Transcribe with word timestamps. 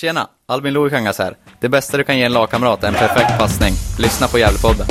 Tjena! 0.00 0.28
Albin 0.46 0.74
Lohikangas 0.74 1.18
här. 1.18 1.36
Det 1.60 1.68
bästa 1.68 1.96
du 1.96 2.04
kan 2.04 2.18
ge 2.18 2.24
en 2.24 2.32
lagkamrat 2.32 2.84
är 2.84 2.88
en 2.88 2.94
perfekt 2.94 3.38
passning. 3.38 3.74
Lyssna 3.98 4.28
på 4.28 4.38
Gävlepodden. 4.38 4.86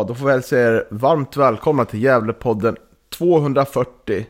Ja, 0.00 0.04
då 0.04 0.14
får 0.14 0.26
vi 0.26 0.32
hälsa 0.32 0.58
er 0.58 0.86
varmt 0.90 1.36
välkomna 1.36 1.84
till 1.84 2.02
Gävlepodden 2.02 2.76
240. 3.18 4.26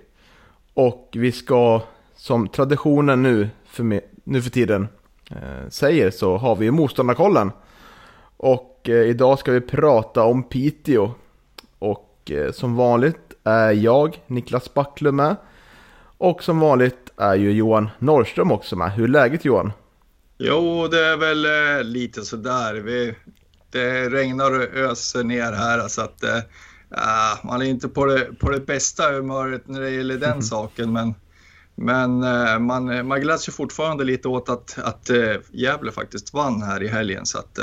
Och 0.75 1.09
vi 1.13 1.33
ska, 1.33 1.83
som 2.17 2.49
traditionen 2.49 3.23
nu 3.23 3.49
för, 3.65 4.01
nu 4.25 4.43
för 4.43 4.51
tiden 4.51 4.89
eh, 5.31 5.69
säger, 5.69 6.11
så 6.11 6.37
har 6.37 6.57
vi 6.57 6.71
motståndarkollen. 6.71 7.53
Och 8.37 8.89
eh, 8.89 8.95
idag 8.95 9.39
ska 9.39 9.53
vi 9.53 9.61
prata 9.61 10.23
om 10.23 10.43
Piteå. 10.43 11.11
Och 11.79 12.31
eh, 12.31 12.53
som 12.53 12.77
vanligt 12.77 13.35
är 13.45 13.73
jag, 13.73 14.23
Niklas 14.27 14.75
Backlund 14.75 15.17
med. 15.17 15.37
Och 16.19 16.43
som 16.43 16.61
vanligt 16.61 17.13
är 17.17 17.35
ju 17.35 17.53
Johan 17.53 17.91
Norrström 17.99 18.53
också 18.53 18.77
med. 18.77 18.93
Hur 18.93 19.05
är 19.05 19.09
läget 19.09 19.45
Johan? 19.45 19.73
Jo, 20.39 20.89
det 20.89 21.07
är 21.07 21.17
väl 21.17 21.45
eh, 21.45 21.85
lite 21.85 22.23
sådär. 22.23 22.75
Vi, 22.75 23.15
det 23.71 24.09
regnar 24.09 24.51
och 24.51 24.63
öser 24.63 25.25
ner 25.25 25.53
här 25.53 25.89
så 25.89 26.03
att 26.03 26.25
ah, 26.91 27.37
man 27.45 27.63
är 27.63 27.67
inte 27.67 27.89
på 27.89 28.07
det, 28.07 28.25
på 28.39 28.51
det 28.51 28.61
bästa 28.61 29.13
humöret 29.13 29.69
när 29.69 29.81
det 29.81 29.91
gäller 29.91 30.19
den 30.19 30.43
saken. 30.43 30.93
Men, 30.93 31.15
men 31.75 32.23
eh, 32.23 32.59
man, 32.59 33.07
man 33.07 33.21
gläds 33.21 33.49
ju 33.49 33.53
fortfarande 33.53 34.05
lite 34.05 34.29
åt 34.29 34.49
att, 34.49 34.79
att 34.79 35.11
eh, 35.11 35.35
Gävle 35.51 35.93
faktiskt 35.93 36.35
vann 36.35 36.63
här 36.63 36.83
i 36.83 36.89
helgen 36.89 37.27
så 37.27 37.39
att 37.39 37.59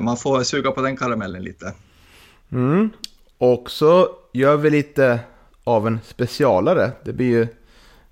man 0.00 0.16
får 0.16 0.42
suga 0.42 0.70
på 0.70 0.82
den 0.82 0.96
karamellen 0.96 1.42
lite. 1.42 1.74
Mm. 2.52 2.90
Och 3.38 3.70
så 3.70 4.08
gör 4.32 4.56
vi 4.56 4.70
lite 4.70 5.20
av 5.64 5.86
en 5.86 6.00
specialare. 6.04 6.92
Det 7.04 7.12
blir 7.12 7.26
ju 7.26 7.46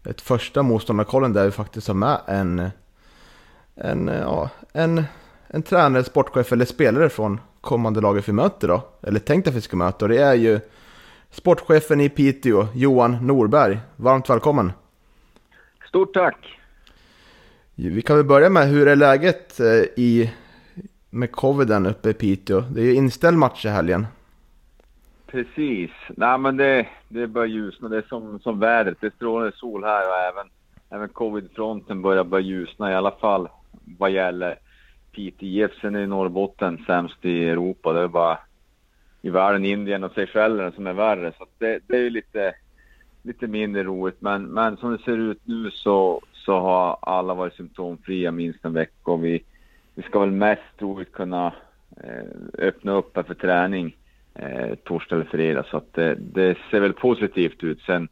ett 0.05 0.21
första 0.21 0.63
motståndarkollen 0.63 1.33
där 1.33 1.45
vi 1.45 1.51
faktiskt 1.51 1.89
har 1.89 1.95
med 1.95 2.21
en, 2.27 2.71
en, 3.75 4.07
ja, 4.07 4.51
en, 4.73 5.05
en 5.51 5.63
tränare, 5.63 6.05
sportchef 6.05 6.53
eller 6.53 6.65
spelare 6.65 7.09
från 7.09 7.41
kommande 7.61 8.01
laget 8.01 8.29
vi 8.29 8.33
möter 8.33 8.69
då. 8.69 8.83
Eller 9.03 9.21
tänkt 9.21 9.49
att 9.49 9.55
vi 9.55 9.61
ska 9.61 9.77
möta. 9.77 10.05
Och 10.05 10.09
det 10.09 10.19
är 10.19 10.35
ju 10.35 10.61
sportchefen 11.31 12.01
i 12.01 12.09
Piteå, 12.09 12.67
Johan 12.75 13.27
Norberg. 13.27 13.79
Varmt 13.97 14.31
välkommen! 14.31 14.73
Stort 15.89 16.15
tack! 16.15 16.59
Vi 17.75 18.03
kan 18.03 18.17
väl 18.17 18.27
börja 18.27 18.51
med, 18.51 18.69
hur 18.69 18.89
är 18.89 18.97
läget 18.97 19.61
eh, 19.61 19.67
i, 19.97 20.31
med 21.11 21.33
coviden 21.33 21.87
uppe 21.87 22.11
i 22.11 22.15
Piteå? 22.15 22.61
Det 22.61 22.81
är 22.81 22.85
ju 22.85 22.95
inställd 22.95 23.39
match 23.39 23.65
i 23.65 23.69
helgen. 23.69 24.07
Precis. 25.27 25.91
Nej 26.17 26.39
men 26.39 26.57
det, 26.57 26.87
det 27.09 27.27
börjar 27.27 27.47
ljusna. 27.47 27.89
Det 27.89 27.97
är 27.97 28.07
som, 28.09 28.41
som 28.41 28.61
vädret. 28.61 28.99
Det 29.01 29.07
är 29.07 29.11
strålande 29.11 29.57
sol 29.57 29.85
här 29.85 30.09
och 30.09 30.17
även, 30.17 30.51
även 30.91 31.09
covid-fronten 31.09 32.03
börjar 32.03 32.25
börja 32.25 32.47
ljusna 32.47 32.93
i 32.93 32.95
alla 32.95 33.11
fall 33.11 33.49
vad 33.99 34.11
gäller 34.11 34.59
Piteå 35.19 35.49
IF. 35.49 35.71
Sen 35.81 35.95
är 35.95 36.07
Norrbotten 36.07 36.85
sämst 36.87 37.25
i 37.25 37.49
Europa. 37.49 37.93
Det 37.93 38.01
är 38.01 38.09
bara 38.09 38.39
i 39.23 39.31
världen 39.31 39.65
Indien 39.65 40.05
och 40.05 40.13
Seychellerna 40.13 40.73
som 40.73 40.87
är 40.87 40.93
värre. 40.93 41.33
Så 41.39 41.47
det, 41.59 41.81
det 41.87 41.97
är 41.97 42.01
ju 42.01 42.11
lite, 42.11 42.55
lite 43.23 43.47
mindre 43.47 43.83
roligt. 43.83 44.21
Men, 44.21 44.45
men 44.45 44.77
som 44.77 44.93
det 44.93 45.03
ser 45.03 45.19
ut 45.19 45.41
nu 45.45 45.71
så, 45.71 46.23
så 46.33 46.59
har 46.59 46.99
alla 47.03 47.35
varit 47.35 47.55
symptomfria 47.55 48.31
minst 48.31 48.65
en 48.65 48.73
vecka. 48.73 49.11
Och 49.11 49.25
vi, 49.25 49.45
vi 49.95 50.03
ska 50.03 50.21
väl 50.21 50.31
mest 50.31 50.79
troligt 50.79 51.13
kunna 51.13 51.53
eh, 51.97 52.25
öppna 52.59 52.93
upp 52.93 53.17
här 53.17 53.23
för 53.23 53.35
träning 53.35 53.97
eh, 54.35 54.75
torsdag 54.75 55.17
eller 55.17 55.25
fredag. 55.25 55.65
Så 55.71 55.77
att 55.77 55.95
det, 55.95 56.15
det, 56.15 56.59
ser 56.71 56.81
väl 56.81 56.93
positivt 56.93 57.65
ut. 57.65 57.81
Sen, 57.81 58.09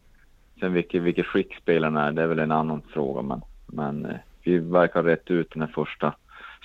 sen 0.60 0.72
vilket, 0.72 1.02
vilket 1.02 1.26
skick 1.26 1.56
spelarna 1.56 2.06
är, 2.06 2.12
det 2.12 2.22
är 2.22 2.26
väl 2.26 2.38
en 2.38 2.52
annan 2.52 2.82
fråga. 2.92 3.22
Men, 3.22 3.40
men 3.66 4.06
eh, 4.06 4.16
vi 4.42 4.58
verkar 4.58 5.02
ha 5.02 5.08
rätt 5.08 5.30
ut 5.30 5.50
den 5.50 5.62
här 5.62 5.72
första, 5.74 6.12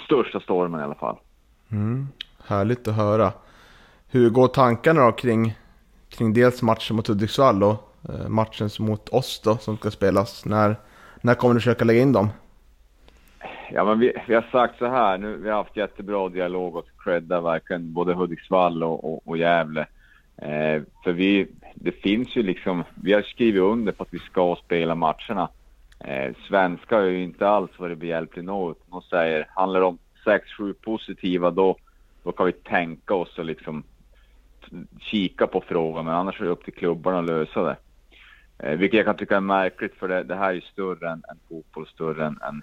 största 0.05 0.39
stormen 0.39 0.79
i 0.79 0.83
alla 0.83 0.95
fall. 0.95 1.17
Mm. 1.71 2.07
Härligt 2.47 2.87
att 2.87 2.95
höra. 2.95 3.31
Hur 4.07 4.29
går 4.29 4.47
tankarna 4.47 5.05
då 5.05 5.11
kring, 5.11 5.57
kring 6.09 6.33
dels 6.33 6.61
matchen 6.61 6.95
mot 6.95 7.07
Hudiksvall 7.07 7.63
och 7.63 7.75
eh, 8.09 8.27
matchen 8.27 8.69
mot 8.79 9.09
oss 9.09 9.41
då 9.43 9.57
som 9.57 9.77
ska 9.77 9.91
spelas? 9.91 10.45
När, 10.45 10.75
när 11.21 11.35
kommer 11.35 11.53
du 11.53 11.59
försöka 11.59 11.85
lägga 11.85 12.01
in 12.01 12.13
dem? 12.13 12.29
Ja, 13.73 13.85
men 13.85 13.99
vi, 13.99 14.13
vi 14.27 14.35
har 14.35 14.45
sagt 14.51 14.77
så 14.77 14.87
här, 14.87 15.17
nu, 15.17 15.37
vi 15.37 15.49
har 15.49 15.57
haft 15.57 15.77
jättebra 15.77 16.29
dialog 16.29 16.75
och 16.75 16.85
credda 17.03 17.41
verkligen 17.41 17.93
både 17.93 18.13
Hudiksvall 18.13 18.83
och, 18.83 19.13
och, 19.13 19.27
och 19.27 19.37
Gävle. 19.37 19.85
Eh, 20.37 20.81
för 21.03 21.11
vi, 21.11 21.47
det 21.75 21.91
finns 21.91 22.35
ju 22.35 22.43
liksom, 22.43 22.83
vi 22.95 23.13
har 23.13 23.21
skrivit 23.21 23.61
under 23.61 23.91
på 23.91 24.03
att 24.03 24.13
vi 24.13 24.19
ska 24.19 24.57
spela 24.65 24.95
matcherna. 24.95 25.49
Eh, 26.03 26.33
svenska 26.47 26.95
har 26.95 27.03
ju 27.03 27.23
inte 27.23 27.47
alls 27.47 27.79
varit 27.79 27.97
behjälplig 27.97 28.43
något. 28.43 28.79
De 28.89 29.01
säger, 29.01 29.47
handlar 29.55 29.79
det 29.79 29.85
om 29.85 29.97
6-7 30.25 30.73
positiva 30.73 31.51
då, 31.51 31.77
då 32.23 32.31
kan 32.31 32.45
vi 32.45 32.51
tänka 32.51 33.13
oss 33.13 33.39
att 33.39 33.45
liksom 33.45 33.83
kika 34.99 35.47
på 35.47 35.61
frågan, 35.61 36.05
men 36.05 36.13
annars 36.13 36.41
är 36.41 36.45
det 36.45 36.51
upp 36.51 36.63
till 36.63 36.73
klubbarna 36.73 37.19
att 37.19 37.25
lösa 37.25 37.63
det. 37.63 37.75
Eh, 38.59 38.77
vilket 38.77 38.97
jag 38.97 39.05
kan 39.05 39.17
tycka 39.17 39.35
är 39.35 39.41
märkligt, 39.41 39.95
för 39.95 40.07
det, 40.07 40.23
det 40.23 40.35
här 40.35 40.49
är 40.49 40.53
ju 40.53 40.61
större 40.61 41.09
än, 41.09 41.23
än 41.29 41.37
fotboll, 41.49 41.87
större 41.87 42.25
än, 42.25 42.39
än 42.41 42.61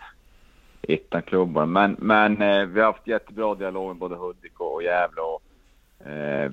ettan-klubbar. 0.82 1.66
Men, 1.66 1.97
men 1.99 2.43
eh, 2.43 2.66
vi 2.66 2.81
har 2.81 2.87
haft 2.87 3.06
jättebra 3.06 3.55
dialog 3.55 3.88
med 3.88 3.97
både 3.97 4.15
Hudik 4.15 4.60
och, 4.60 4.75
och 4.75 4.82
Gävle. 4.82 5.20
Och, 5.20 5.43
eh, 6.06 6.53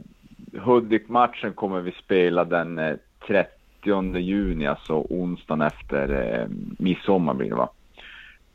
Hudik-matchen 0.53 1.53
kommer 1.53 1.81
vi 1.81 1.91
spela 1.91 2.43
den 2.43 2.79
eh, 2.79 2.95
30 3.27 3.54
30 3.85 4.19
juni, 4.19 4.67
alltså 4.67 4.93
onsdagen 5.09 5.61
efter 5.61 6.09
eh, 6.09 6.47
midsommar 6.79 7.33
blir 7.33 7.49
det 7.49 7.55
va. 7.55 7.69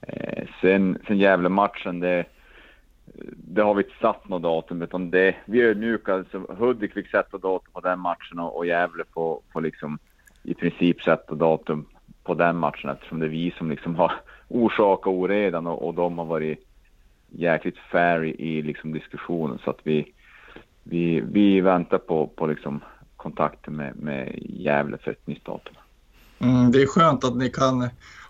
Eh, 0.01 0.49
sen, 0.61 0.99
sen 1.07 1.19
Gävle-matchen, 1.19 2.01
det, 2.01 2.25
det 3.35 3.63
har 3.63 3.75
vi 3.75 3.83
inte 3.83 3.97
satt 4.01 4.29
något 4.29 4.43
datum 4.43 4.83
utan 4.83 5.11
det, 5.11 5.35
vi 5.45 5.61
är 5.61 5.65
ödmjuka. 5.65 6.15
Alltså, 6.15 6.39
Hudik 6.59 6.93
fick 6.93 7.09
sätta 7.09 7.39
datum 7.39 7.73
på 7.73 7.81
den 7.81 8.01
matchen 8.01 8.39
och, 8.39 8.57
och 8.57 8.67
Gävle 8.67 9.05
får, 9.15 9.41
får 9.53 9.61
liksom 9.61 9.99
i 10.43 10.55
princip 10.55 11.03
sätta 11.03 11.35
datum 11.35 11.87
på 12.25 12.35
den 12.35 12.57
matchen 12.57 12.91
eftersom 12.91 13.21
det 13.21 13.27
är 13.27 13.31
vi 13.31 13.55
som 13.59 13.71
liksom 13.71 13.97
har 13.97 14.13
orsakat 14.49 15.13
oredan 15.13 15.67
och, 15.67 15.87
och 15.87 15.95
de 15.95 16.19
har 16.19 16.25
varit 16.25 16.67
jäkligt 17.29 17.79
fair 17.79 18.25
i, 18.25 18.31
i 18.31 18.63
liksom 18.63 18.93
diskussionen 18.93 19.59
så 19.65 19.71
att 19.71 19.81
vi, 19.83 20.13
vi, 20.83 21.21
vi 21.21 21.61
väntar 21.61 21.99
på, 21.99 22.27
på 22.27 22.47
liksom 22.47 22.81
kontakten 23.23 23.77
med, 23.77 23.97
med 23.97 24.39
Gävle 24.43 24.99
för 24.99 25.11
ett 25.11 25.27
nytt 25.27 25.45
datum. 25.45 25.75
Mm, 26.39 26.73
det 26.73 26.83
är 26.83 26.87
skönt 26.87 27.25
att 27.25 27.37
ni 27.37 27.51
kan 27.51 27.89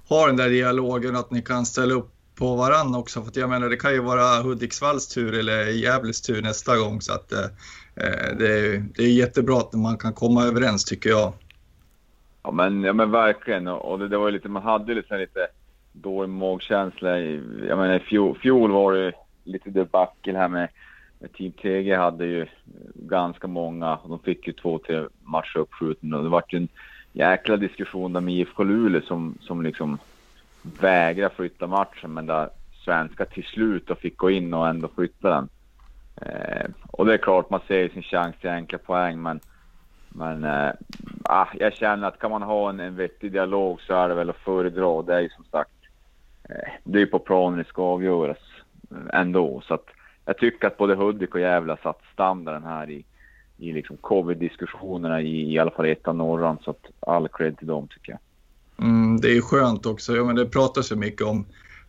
ha 0.08 0.26
den 0.26 0.36
där 0.36 0.48
dialogen 0.48 1.16
att 1.16 1.30
ni 1.30 1.42
kan 1.42 1.66
ställa 1.66 1.94
upp 1.94 2.12
på 2.38 2.56
varann 2.56 2.94
också. 2.94 3.22
För 3.22 3.40
jag 3.40 3.50
menar, 3.50 3.68
det 3.68 3.76
kan 3.76 3.92
ju 3.92 4.00
vara 4.00 4.42
Hudiksvalls 4.42 5.08
tur 5.08 5.38
eller 5.38 5.64
Gävles 5.64 6.22
tur 6.22 6.42
nästa 6.42 6.78
gång. 6.78 7.00
Så 7.00 7.12
att, 7.14 7.32
eh, 7.32 7.48
det, 8.38 8.48
är, 8.58 8.84
det 8.96 9.02
är 9.02 9.12
jättebra 9.12 9.56
att 9.58 9.72
man 9.72 9.98
kan 9.98 10.12
komma 10.12 10.44
överens 10.44 10.84
tycker 10.84 11.10
jag. 11.10 11.32
Ja 12.42 12.50
men, 12.50 12.82
ja, 12.82 12.92
men 12.92 13.10
verkligen. 13.10 13.68
Och 13.68 13.98
det, 13.98 14.08
det 14.08 14.18
var 14.18 14.30
lite, 14.30 14.48
man 14.48 14.62
hade 14.62 14.94
liksom 14.94 15.18
lite 15.18 15.46
dålig 15.92 16.28
magkänsla. 16.28 17.18
Jag 17.68 17.78
menar 17.78 17.96
i 17.96 18.00
fjol, 18.00 18.38
fjol 18.38 18.70
var 18.70 18.92
det 18.92 19.12
lite 19.44 19.70
debacle 19.70 20.38
här 20.38 20.48
med 20.48 20.68
Team 21.28 21.52
TG 21.52 21.96
hade 21.96 22.26
ju 22.26 22.46
ganska 22.94 23.46
många. 23.46 23.98
De 24.08 24.18
fick 24.18 24.46
ju 24.46 24.52
två, 24.52 24.78
tre 24.78 25.04
matcher 25.22 25.58
uppskjutna 25.58 26.16
och 26.16 26.22
det 26.22 26.28
var 26.28 26.42
ju 26.48 26.58
en 26.58 26.68
jäkla 27.12 27.56
diskussion 27.56 28.12
där 28.12 28.20
med 28.20 28.34
IFK 28.34 28.64
Luleå 28.64 29.02
som, 29.02 29.34
som 29.40 29.62
liksom 29.62 29.98
vägrade 30.80 31.34
flytta 31.34 31.66
matchen 31.66 32.14
men 32.14 32.26
där 32.26 32.48
svenska 32.84 33.24
till 33.24 33.44
slut 33.44 33.90
och 33.90 33.98
fick 33.98 34.16
gå 34.16 34.30
in 34.30 34.54
och 34.54 34.68
ändå 34.68 34.88
flytta 34.88 35.30
den. 35.30 35.48
Eh, 36.16 36.70
och 36.90 37.06
det 37.06 37.14
är 37.14 37.18
klart 37.18 37.50
man 37.50 37.60
ser 37.68 37.88
sin 37.88 38.02
chans 38.02 38.36
till 38.40 38.50
enkla 38.50 38.78
poäng 38.78 39.22
men 39.22 39.40
men 40.12 40.44
äh, 40.44 40.72
jag 41.58 41.74
känner 41.74 42.08
att 42.08 42.18
kan 42.18 42.30
man 42.30 42.42
ha 42.42 42.70
en, 42.70 42.80
en 42.80 42.96
vettig 42.96 43.32
dialog 43.32 43.80
så 43.80 43.94
är 43.94 44.08
det 44.08 44.14
väl 44.14 44.30
att 44.30 44.36
föredra. 44.36 45.02
Det 45.02 45.14
är 45.14 45.20
ju 45.20 45.28
som 45.28 45.44
sagt, 45.44 45.70
eh, 46.48 46.72
det 46.84 46.98
är 46.98 47.00
ju 47.00 47.06
på 47.06 47.18
planen 47.18 47.58
det 47.58 47.64
ska 47.64 47.82
avgöras 47.82 48.38
eh, 48.90 49.20
ändå. 49.20 49.62
Så 49.66 49.74
att 49.74 49.86
jag 50.30 50.38
tycker 50.38 50.66
att 50.66 50.76
både 50.76 50.94
Hudik 50.94 51.34
och 51.34 51.40
Gävle 51.40 51.72
har 51.72 51.80
satt 51.82 52.00
standarden 52.12 52.64
här 52.64 52.90
i, 52.90 53.04
i 53.58 53.72
liksom 53.72 53.96
covid-diskussionerna 53.96 55.20
i, 55.20 55.54
i 55.54 55.58
alla 55.58 55.70
fall 55.70 55.86
ettan 55.86 56.18
norran. 56.18 56.58
Så 56.64 56.70
att 56.70 56.86
all 57.00 57.28
cred 57.28 57.58
till 57.58 57.66
dem 57.66 57.88
tycker 57.88 58.12
jag. 58.12 58.20
Mm, 58.86 59.20
det 59.20 59.36
är 59.36 59.40
skönt 59.40 59.86
också. 59.86 60.16
Ja, 60.16 60.24
men 60.24 60.36
det 60.36 60.46
pratas 60.46 60.86
så 60.86 60.96
mycket 60.96 61.26
om 61.26 61.46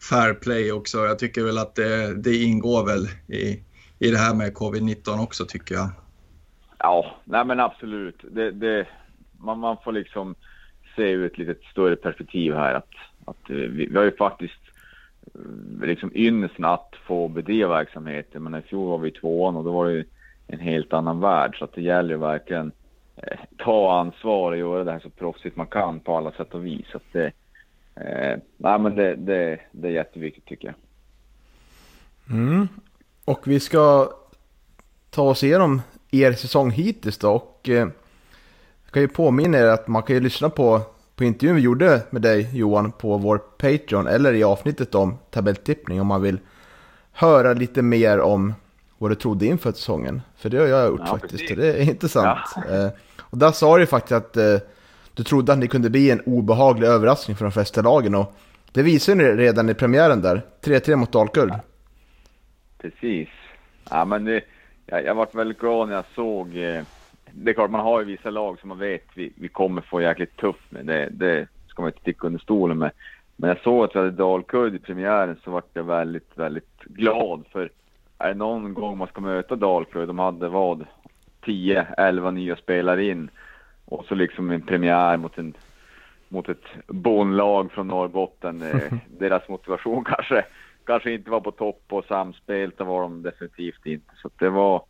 fair 0.10 0.34
play 0.34 0.72
också. 0.72 0.98
Jag 0.98 1.20
tycker 1.20 1.44
väl 1.44 1.58
att 1.58 1.76
det, 1.76 2.22
det 2.22 2.36
ingår 2.36 2.86
väl 2.86 3.06
i, 3.38 3.64
i 4.00 4.12
det 4.12 4.18
här 4.18 4.36
med 4.36 4.54
covid-19 4.54 5.24
också 5.24 5.46
tycker 5.46 5.76
jag. 5.76 5.90
Ja, 6.78 7.16
nej 7.26 7.46
men 7.46 7.60
absolut. 7.60 8.26
Det, 8.32 8.52
det, 8.52 8.88
man, 9.38 9.60
man 9.60 9.78
får 9.84 9.92
liksom 9.92 10.36
se 10.96 11.14
ett 11.14 11.38
lite 11.38 11.56
större 11.72 11.96
perspektiv 11.96 12.54
här. 12.54 12.74
Att, 12.74 12.94
att 13.26 13.50
eh, 13.50 13.56
vi, 13.56 13.86
vi 13.86 13.98
har 13.98 14.04
ju 14.04 14.16
faktiskt 14.16 14.62
Eh, 15.26 15.88
liksom 15.88 16.12
ynnesten 16.16 16.66
att 16.66 16.96
få 17.08 17.28
bedriva 17.28 17.70
verksamheten. 17.70 18.44
Men 18.44 18.56
i 18.56 18.62
fjol 18.62 18.90
var 18.90 18.98
vi 18.98 19.12
tvåan 19.12 19.56
och 19.56 19.64
då 19.64 19.72
var 19.72 19.90
det 19.90 20.04
en 20.48 20.60
helt 20.60 20.94
annan 20.94 21.20
värld. 21.20 21.58
Så 21.58 21.66
att 21.66 21.74
det 21.74 21.82
gäller 21.82 22.10
ju 22.10 22.18
verkligen 22.18 22.72
eh, 23.16 23.40
ta 23.58 24.00
ansvar 24.00 24.52
och 24.52 24.58
göra 24.58 24.84
det 24.84 24.92
här 24.92 25.00
så 25.00 25.10
proffsigt 25.10 25.56
man 25.56 25.68
kan 25.68 26.00
på 26.00 26.18
alla 26.18 26.32
sätt 26.32 26.54
och 26.54 26.66
vis. 26.66 26.86
Så 26.92 26.98
att 26.98 27.12
det, 27.12 27.32
eh, 27.96 28.40
nej, 28.58 28.80
men 28.80 28.96
det, 28.96 29.16
det, 29.16 29.60
det 29.72 29.88
är 29.88 29.92
jätteviktigt 29.92 30.46
tycker 30.46 30.68
jag. 30.68 30.76
Mm. 32.38 32.68
Och 33.26 33.48
vi 33.48 33.60
ska 33.60 34.12
ta 35.10 35.22
oss 35.22 35.44
igenom 35.44 35.82
er 36.12 36.32
säsong 36.32 36.72
hittills 36.72 37.18
då. 37.18 37.32
Och, 37.32 37.70
eh, 37.70 37.88
jag 38.84 38.94
kan 38.94 39.02
ju 39.02 39.08
påminna 39.08 39.58
er 39.58 39.66
att 39.66 39.88
man 39.88 40.04
kan 40.04 40.16
ju 40.16 40.22
lyssna 40.22 40.50
på, 40.50 40.82
på 41.22 41.26
intervjun 41.26 41.56
vi 41.56 41.62
gjorde 41.62 42.02
med 42.10 42.22
dig 42.22 42.50
Johan 42.54 42.92
på 42.92 43.18
vår 43.18 43.38
Patreon 43.38 44.08
eller 44.08 44.34
i 44.34 44.44
avsnittet 44.44 44.96
om 44.96 45.18
tabelltippning 45.32 46.02
om 46.02 46.08
man 46.08 46.22
vill 46.22 46.40
höra 47.12 47.54
lite 47.54 47.82
mer 47.82 48.20
om 48.20 48.54
vad 48.98 49.12
du 49.12 49.16
trodde 49.16 49.46
inför 49.46 49.72
säsongen. 49.72 50.22
För 50.38 50.50
det 50.50 50.58
har 50.58 50.66
jag 50.66 50.88
gjort 50.88 51.02
Ja, 51.06 51.06
faktiskt 51.06 51.32
precis. 51.34 51.52
och 51.52 51.58
det 51.58 51.74
är 51.74 51.82
intressant. 51.82 52.40
Eh, 52.70 52.88
och 53.20 53.38
där 53.38 53.52
sa 53.52 53.78
du 53.78 53.86
faktiskt 53.86 54.12
att 54.12 54.38
eh, 54.38 54.58
du 55.14 55.24
trodde 55.24 55.54
att 55.54 55.60
ni 55.60 55.68
kunde 55.68 55.90
bli 55.90 56.12
en 56.12 56.22
obehaglig 56.22 56.88
överraskning 56.88 57.38
för 57.38 57.46
de 57.46 57.52
flesta 57.52 57.82
lagen 57.82 58.16
och 58.16 58.34
det 58.72 58.84
visade 58.84 59.18
ni 59.18 59.24
redan 59.24 59.70
i 59.70 59.74
premiären 59.74 60.22
där. 60.22 60.42
3-3 60.64 60.96
mot 60.96 61.12
Dalkurd. 61.12 61.54
Precis. 62.78 63.30
Ja, 63.90 64.06
men 64.06 64.26
det, 64.26 64.44
jag, 64.86 65.06
jag 65.06 65.16
varit 65.16 65.36
väldigt 65.36 65.60
glad 65.60 65.88
när 65.88 65.96
jag 65.96 66.06
såg... 66.16 66.58
Eh, 66.58 66.84
det 67.34 67.52
är 67.52 67.54
klart, 67.54 67.72
man 67.72 67.82
har 67.82 68.00
ju 68.00 68.06
vissa 68.06 68.30
lag 68.30 68.60
som 68.60 68.70
man 68.70 68.80
vet 68.80 69.06
vi, 69.14 69.34
vi 69.36 69.48
kommer 69.48 69.82
få 69.82 70.02
jäkligt 70.02 70.38
tufft 70.38 70.72
med. 70.72 70.86
Det, 70.86 71.10
det 71.12 71.48
ska 71.68 71.82
man 71.82 71.90
inte 71.90 72.02
sticka 72.02 72.28
under 72.28 72.40
stolen 72.40 72.78
med. 72.78 72.92
Men 73.36 73.48
jag 73.48 73.60
såg 73.60 73.84
att 73.84 73.96
vi 73.96 74.00
hade 74.00 74.12
Dalkurd 74.12 74.76
i 74.76 74.80
premiären 74.80 75.40
så 75.44 75.52
vart 75.52 75.70
jag 75.74 75.84
väldigt, 75.84 76.38
väldigt 76.38 76.80
glad. 76.86 77.44
För 77.52 77.70
är 78.18 78.28
det 78.28 78.34
någon 78.34 78.74
gång 78.74 78.98
man 78.98 79.08
ska 79.08 79.22
möta 79.22 79.56
Dalkurd, 79.56 80.08
de 80.08 80.20
hade 80.20 80.50
vad? 80.50 80.86
10-11 81.42 82.32
nya 82.32 82.56
spelare 82.56 83.06
in. 83.06 83.30
Och 83.86 84.06
så 84.06 84.16
liksom 84.16 84.52
en 84.52 84.62
premiär 84.62 85.18
mot 85.18 85.38
en 85.38 85.54
mot 86.32 86.50
ett 86.50 86.66
bondlag 86.88 87.72
från 87.72 87.88
Norrbotten. 87.88 88.62
Eh, 88.62 88.94
deras 89.20 89.48
motivation 89.50 90.04
kanske, 90.04 90.46
kanske 90.86 91.12
inte 91.12 91.30
var 91.30 91.40
på 91.40 91.52
topp 91.52 91.84
och 91.90 92.06
samspelta 92.06 92.84
var 92.84 93.02
de 93.02 93.22
definitivt 93.22 93.86
inte. 93.86 94.12
Så 94.22 94.30
det 94.40 94.50
var, 94.50 94.84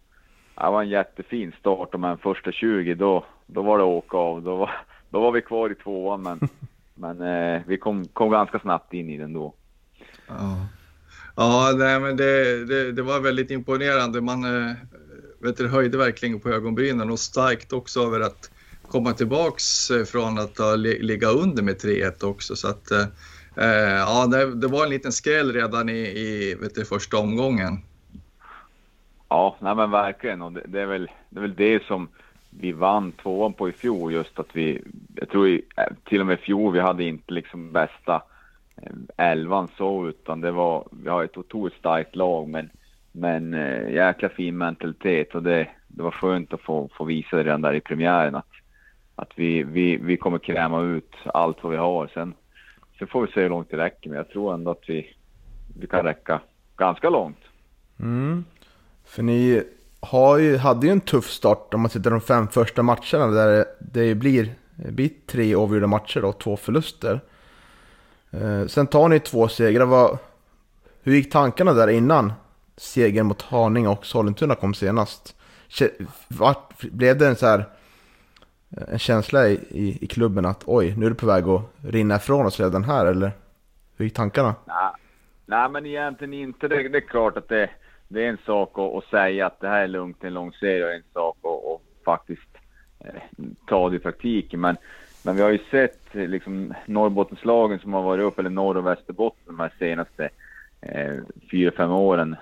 det 0.66 0.72
var 0.72 0.82
en 0.82 0.90
jättefin 0.90 1.54
start 1.60 1.94
och 1.94 2.00
med 2.00 2.12
en 2.12 2.18
första 2.18 2.52
20 2.52 2.94
då, 2.94 3.26
då 3.48 3.62
var 3.62 3.78
det 3.78 3.84
åka 3.84 4.18
av. 4.18 4.44
Då 4.44 4.56
var, 4.56 4.72
då 5.10 5.20
var 5.20 5.32
vi 5.32 5.42
kvar 5.42 5.70
i 5.72 5.76
tvåan 5.76 6.22
men, 6.22 6.40
men 6.96 7.22
eh, 7.22 7.62
vi 7.68 7.78
kom, 7.78 8.06
kom 8.08 8.32
ganska 8.32 8.60
snabbt 8.60 8.94
in 8.94 9.10
i 9.10 9.18
den 9.18 9.34
då. 9.34 9.54
Ja, 10.28 10.68
ja 11.36 11.74
nej, 11.78 12.00
men 12.00 12.18
det, 12.18 12.66
det, 12.66 12.92
det 12.92 13.02
var 13.02 13.20
väldigt 13.20 13.52
imponerande. 13.52 14.22
Man 14.22 14.44
eh, 14.44 14.74
vet 15.40 15.58
du, 15.58 15.68
höjde 15.68 15.98
verkligen 15.98 16.40
på 16.40 16.50
ögonbrynen 16.50 17.12
och 17.12 17.20
starkt 17.20 17.74
också 17.74 18.00
över 18.00 18.20
att 18.20 18.52
komma 18.88 19.14
tillbaks 19.14 19.92
eh, 19.92 20.04
från 20.06 20.40
att 20.40 20.58
ha 20.58 20.76
li- 20.76 21.02
ligga 21.02 21.28
under 21.28 21.64
med 21.64 21.76
3-1 21.76 22.24
också. 22.24 22.56
Så 22.56 22.68
att, 22.68 22.92
eh, 22.92 23.06
eh, 23.58 23.96
ja, 23.98 24.28
det, 24.28 24.56
det 24.56 24.68
var 24.68 24.84
en 24.84 24.90
liten 24.90 25.12
skräll 25.12 25.54
redan 25.54 25.90
i, 25.90 26.00
i 26.00 26.56
vet 26.62 26.76
du, 26.76 26.86
första 26.86 27.18
omgången. 27.18 27.78
Ja, 29.32 29.56
nej 29.60 29.76
men 29.76 29.92
verkligen. 29.92 30.42
Och 30.42 30.52
det, 30.52 30.62
det, 30.66 30.82
är 30.82 30.86
väl, 30.86 31.12
det 31.30 31.40
är 31.40 31.42
väl 31.42 31.56
det 31.56 31.84
som 31.84 32.08
vi 32.50 32.72
vann 32.72 33.12
tvåan 33.12 33.54
på 33.54 33.70
i 33.70 33.72
fjol. 33.72 34.14
Just 34.14 34.40
att 34.40 34.56
vi, 34.56 34.82
jag 35.16 35.30
tror 35.30 35.48
i, 35.48 35.62
eh, 35.78 35.94
till 36.04 36.22
och 36.22 36.28
med 36.28 36.40
i 36.40 36.42
fjol, 36.42 36.74
vi 36.74 36.80
hade 36.80 37.04
inte 37.04 37.34
liksom 37.34 37.72
bästa 37.72 38.22
eh, 38.78 38.92
elvan 39.32 39.68
så, 39.78 40.08
utan 40.08 40.42
det 40.42 40.52
var, 40.52 40.88
vi 40.92 41.10
har 41.10 41.24
ett 41.24 41.38
otroligt 41.38 41.74
starkt 41.74 42.16
lag, 42.16 42.50
men, 42.50 42.70
men 43.12 43.54
eh, 43.54 43.94
jäkla 43.94 44.30
fin 44.30 44.58
mentalitet 44.58 45.36
och 45.36 45.44
det, 45.44 45.68
det 45.88 46.04
var 46.04 46.12
skönt 46.12 46.54
att 46.54 46.62
få, 46.62 46.90
få 46.98 47.04
visa 47.04 47.38
det 47.38 47.44
redan 47.44 47.62
där 47.62 47.74
i 47.74 47.82
premiären 47.82 48.36
att, 48.36 48.52
att 49.16 49.32
vi, 49.36 49.64
vi, 49.64 49.98
vi 49.98 50.18
kommer 50.18 50.40
kräma 50.40 50.82
ut 50.82 51.16
allt 51.26 51.64
vad 51.64 51.72
vi 51.72 51.78
har. 51.78 52.08
Sen, 52.14 52.34
sen 53.00 53.08
får 53.08 53.26
vi 53.26 53.32
se 53.32 53.42
hur 53.42 53.50
långt 53.50 53.72
det 53.72 53.78
räcker, 53.78 54.10
men 54.10 54.18
jag 54.18 54.30
tror 54.30 54.54
ändå 54.54 54.72
att 54.72 54.84
vi, 54.88 55.16
vi 55.80 55.88
kan 55.88 56.06
räcka 56.06 56.42
ganska 56.78 57.10
långt. 57.10 57.40
Mm. 58.00 58.46
För 59.12 59.24
ni 59.24 59.64
har 60.00 60.38
ju, 60.38 60.58
hade 60.58 60.88
ju 60.88 60.92
en 60.92 61.02
tuff 61.02 61.30
start 61.30 61.74
om 61.74 61.82
man 61.82 61.90
tittar 61.90 62.12
de 62.12 62.22
fem 62.22 62.48
första 62.48 62.84
matcherna 62.84 63.28
där 63.28 63.66
det 63.80 64.16
blir, 64.16 64.54
det 64.76 64.92
blir 64.92 65.10
tre 65.28 65.56
avgjorda 65.56 65.88
matcher 65.88 66.26
och 66.26 66.40
två 66.40 66.58
förluster. 66.58 67.22
Eh, 68.32 68.66
sen 68.66 68.88
tar 68.88 69.10
ni 69.10 69.20
två 69.20 69.48
segrar. 69.48 69.86
Vad, 69.86 70.18
hur 71.04 71.14
gick 71.14 71.32
tankarna 71.32 71.74
där 71.74 71.88
innan 71.88 72.34
segern 72.78 73.26
mot 73.26 73.42
Haninge 73.42 73.88
och 73.88 74.06
Sollentuna 74.06 74.56
kom 74.56 74.74
senast? 74.74 75.36
Vart, 76.28 76.82
blev 76.92 77.18
det 77.18 77.28
en 77.28 77.36
så 77.36 77.46
här 77.46 77.66
eh, 78.78 78.94
en 78.94 79.00
känsla 79.00 79.48
i, 79.48 79.54
i, 79.70 79.98
i 80.02 80.08
klubben 80.08 80.46
att 80.46 80.64
oj, 80.66 80.96
nu 80.98 81.06
är 81.06 81.10
det 81.10 81.16
på 81.16 81.26
väg 81.26 81.48
att 81.48 81.62
rinna 81.84 82.16
ifrån 82.16 82.46
oss 82.46 82.60
redan 82.60 82.84
här 82.84 83.06
eller? 83.06 83.32
Hur 83.98 84.06
gick 84.06 84.16
tankarna? 84.16 84.56
Nej, 84.66 84.92
nej 85.46 85.70
men 85.70 85.86
egentligen 85.86 86.34
inte. 86.34 86.68
Det, 86.68 86.90
det 86.90 86.98
är 86.98 87.08
klart 87.08 87.38
att 87.38 87.50
det, 87.50 87.70
det 88.12 88.26
är 88.26 88.30
en 88.30 88.38
sak 88.46 88.80
att, 88.80 88.96
att 88.96 89.10
säga 89.10 89.46
att 89.46 89.60
det 89.60 89.68
här 89.68 89.84
är 89.84 89.88
lugnt, 89.88 90.24
en 90.24 90.34
lång 90.34 90.54
serie 90.54 90.86
och 90.86 90.94
en 90.94 91.04
sak 91.14 91.38
att, 91.42 91.66
att 91.66 92.06
faktiskt 92.06 92.58
eh, 93.00 93.22
ta 93.68 93.90
det 93.90 93.96
i 93.96 94.00
praktiken. 94.00 94.62
Men, 94.62 94.78
men 95.24 95.36
vi 95.36 95.42
har 95.42 95.50
ju 95.50 95.60
sett 95.72 96.00
liksom 96.14 96.74
Norrbottenslagen 96.86 97.80
som 97.80 97.94
har 97.94 98.02
varit 98.02 98.24
upp, 98.24 98.40
eller 98.40 98.50
Norr 98.50 98.78
och 98.78 98.86
Västerbotten 98.86 99.44
de 99.46 99.60
här 99.60 99.74
senaste 99.80 100.30
eh, 100.82 101.16
fyra, 101.52 101.72
fem 101.72 101.92
åren. 101.92 102.36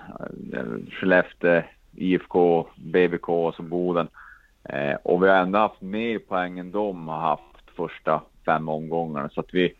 Eh, 0.52 0.64
Skellefteå, 0.90 1.62
IFK, 1.96 2.66
BBK 2.76 3.28
och 3.28 3.54
så 3.54 3.62
Boden. 3.62 4.08
Eh, 4.64 4.94
och 5.02 5.22
vi 5.22 5.28
har 5.28 5.36
ändå 5.36 5.58
haft 5.58 5.80
mer 5.80 6.18
poäng 6.18 6.58
än 6.58 6.70
de 6.70 7.08
har 7.08 7.20
haft 7.20 7.70
första 7.76 8.22
fem 8.44 8.68
omgångarna. 8.68 9.28
Så 9.28 9.40
att 9.40 9.54
vi, 9.54 9.74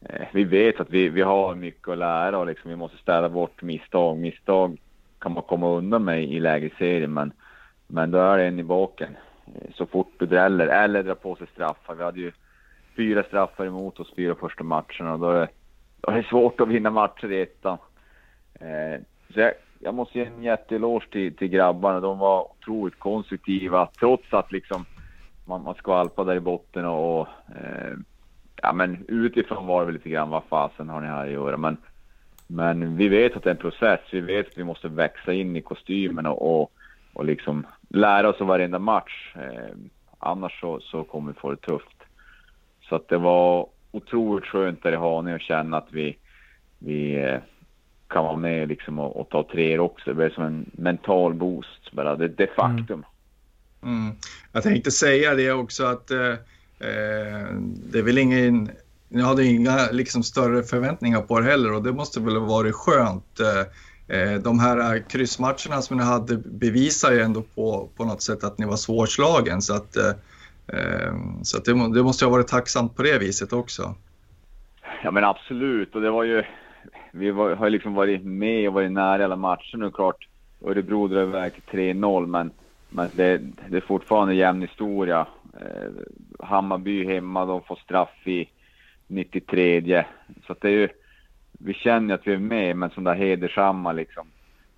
eh, 0.00 0.26
vi 0.32 0.44
vet 0.44 0.80
att 0.80 0.90
vi, 0.90 1.08
vi 1.08 1.22
har 1.22 1.54
mycket 1.54 1.88
att 1.88 1.98
lära 1.98 2.38
och 2.38 2.46
liksom 2.46 2.70
vi 2.70 2.76
måste 2.76 2.96
städa 2.96 3.28
bort 3.28 3.62
misstag. 3.62 4.18
Misstag 4.18 4.78
kan 5.24 5.32
man 5.32 5.42
komma 5.42 5.68
undan 5.68 6.04
med 6.04 6.24
i 6.24 6.40
lägre 6.40 7.06
men, 7.06 7.32
men 7.86 8.10
då 8.10 8.18
är 8.18 8.38
det 8.38 8.44
en 8.44 8.58
i 8.58 8.62
baken. 8.62 9.16
Eh, 9.46 9.70
så 9.74 9.86
fort 9.86 10.12
du 10.18 10.26
dräller 10.26 10.66
eller 10.66 11.02
drar 11.02 11.14
på 11.14 11.36
sig 11.36 11.46
straffar. 11.46 11.94
Vi 11.94 12.04
hade 12.04 12.20
ju 12.20 12.32
fyra 12.96 13.22
straffar 13.22 13.66
emot 13.66 14.00
oss 14.00 14.14
fyra 14.16 14.34
första 14.34 14.64
matcherna 14.64 15.12
och 15.12 15.18
då 15.18 15.30
är 15.30 15.40
det, 15.40 15.48
då 16.00 16.10
är 16.10 16.16
det 16.16 16.28
svårt 16.28 16.60
att 16.60 16.68
vinna 16.68 16.90
matcher 16.90 17.32
i 17.32 17.42
ettan. 17.42 17.78
Eh, 18.54 19.00
så 19.34 19.40
jag, 19.40 19.52
jag 19.78 19.94
måste 19.94 20.18
ge 20.18 20.24
en 20.24 20.42
jätteeloge 20.42 21.06
till, 21.10 21.36
till 21.36 21.48
grabbarna. 21.48 22.00
De 22.00 22.18
var 22.18 22.50
otroligt 22.50 22.98
konstruktiva 22.98 23.88
trots 23.98 24.34
att 24.34 24.52
liksom 24.52 24.84
man, 25.46 25.62
man 25.62 25.74
skvalpade 25.74 26.30
där 26.30 26.36
i 26.36 26.40
botten 26.40 26.84
och, 26.84 27.20
och 27.20 27.28
eh, 27.48 27.92
ja 28.62 28.72
men 28.72 29.04
utifrån 29.08 29.66
var 29.66 29.80
det 29.80 29.86
väl 29.86 29.94
lite 29.94 30.08
grann 30.08 30.30
vad 30.30 30.44
fasen 30.44 30.88
har 30.88 31.00
ni 31.00 31.06
här 31.06 31.26
att 31.26 31.32
göra 31.32 31.56
men 31.56 31.76
men 32.46 32.96
vi 32.96 33.08
vet 33.08 33.36
att 33.36 33.42
det 33.42 33.48
är 33.50 33.54
en 33.54 33.60
process. 33.60 34.00
Vi 34.10 34.20
vet 34.20 34.46
att 34.46 34.58
vi 34.58 34.64
måste 34.64 34.88
växa 34.88 35.32
in 35.32 35.56
i 35.56 35.62
kostymen 35.62 36.26
och, 36.26 36.72
och, 37.12 37.24
liksom 37.24 37.66
lära 37.88 38.28
oss 38.28 38.40
av 38.40 38.46
varenda 38.46 38.78
match. 38.78 39.34
Eh, 39.34 39.76
annars 40.18 40.60
så, 40.60 40.80
så 40.80 41.04
kommer 41.04 41.32
vi 41.32 41.38
få 41.38 41.50
det 41.50 41.56
tufft. 41.56 41.96
Så 42.88 42.96
att 42.96 43.08
det 43.08 43.18
var 43.18 43.68
otroligt 43.92 44.44
skönt 44.44 44.82
där 44.82 44.92
i 44.92 44.96
Haninge 44.96 45.36
att 45.36 45.42
känna 45.42 45.76
att 45.76 45.88
vi, 45.90 46.16
vi 46.78 47.14
eh, 47.14 47.38
kan 48.08 48.24
vara 48.24 48.36
med 48.36 48.68
liksom 48.68 48.98
och, 48.98 49.20
och 49.20 49.28
ta 49.28 49.48
tre 49.52 49.78
också. 49.78 50.10
Det 50.10 50.14
blev 50.14 50.34
som 50.34 50.44
en 50.44 50.70
mental 50.72 51.34
boost 51.34 51.92
bara. 51.92 52.16
Det, 52.16 52.28
det 52.28 52.42
är 52.42 52.54
faktum. 52.54 53.04
Mm. 53.82 54.16
Jag 54.52 54.62
tänkte 54.62 54.90
säga 54.90 55.34
det 55.34 55.52
också 55.52 55.84
att 55.84 56.10
eh, 56.10 56.30
eh, 56.78 57.48
det 57.92 57.98
är 57.98 58.02
väl 58.02 58.18
ingen, 58.18 58.70
ni 59.14 59.22
hade 59.22 59.44
inga 59.44 59.90
liksom, 59.92 60.22
större 60.22 60.62
förväntningar 60.62 61.20
på 61.20 61.40
det 61.40 61.46
heller 61.46 61.72
och 61.72 61.82
det 61.82 61.92
måste 61.92 62.20
väl 62.20 62.36
ha 62.36 62.46
varit 62.46 62.74
skönt. 62.74 63.40
Eh, 63.40 64.18
eh, 64.18 64.40
de 64.40 64.58
här 64.58 64.94
eh, 64.96 65.02
kryssmatcherna 65.02 65.82
som 65.82 65.96
ni 65.96 66.04
hade 66.04 66.36
bevisar 66.36 67.12
ju 67.12 67.20
ändå 67.20 67.42
på, 67.42 67.88
på 67.96 68.04
något 68.04 68.22
sätt 68.22 68.44
att 68.44 68.58
ni 68.58 68.66
var 68.66 68.76
svårslagen 68.76 69.62
så 69.62 69.74
att, 69.74 69.96
så 71.42 71.56
att 71.56 71.64
det, 71.64 71.72
det 71.72 72.02
måste 72.02 72.24
ha 72.24 72.32
varit 72.32 72.48
tacksamt 72.48 72.96
på 72.96 73.02
det 73.02 73.18
viset 73.18 73.52
också. 73.52 73.94
Ja 75.02 75.10
men 75.10 75.24
absolut 75.24 75.94
och 75.94 76.00
det 76.00 76.10
var 76.10 76.24
ju, 76.24 76.42
vi 77.12 77.30
var, 77.30 77.54
har 77.54 77.66
ju 77.66 77.70
liksom 77.70 77.94
varit 77.94 78.24
med 78.24 78.68
och 78.68 78.74
varit 78.74 78.92
nära 78.92 79.22
i 79.22 79.24
alla 79.24 79.36
matcher 79.36 79.76
nu 79.76 79.90
klart. 79.90 80.28
Örebro 80.66 81.08
drar 81.08 81.22
iväg 81.22 81.52
till 81.54 81.78
3-0 81.78 82.26
men, 82.26 82.50
men 82.90 83.08
det, 83.12 83.40
det 83.68 83.76
är 83.76 83.80
fortfarande 83.80 84.34
jämn 84.34 84.60
historia. 84.60 85.26
Hammarby 86.38 87.06
hemma, 87.06 87.46
de 87.46 87.62
får 87.62 87.76
straff 87.76 88.26
i 88.26 88.48
93. 89.06 90.04
Så 90.46 90.52
att 90.52 90.60
det 90.60 90.68
är 90.68 90.72
ju, 90.72 90.88
vi 91.52 91.74
känner 91.74 92.14
att 92.14 92.26
vi 92.26 92.32
är 92.32 92.38
med, 92.38 92.76
men 92.76 92.90
sådana 92.90 93.10
där 93.10 93.18
hedersamma 93.18 93.92
liksom, 93.92 94.26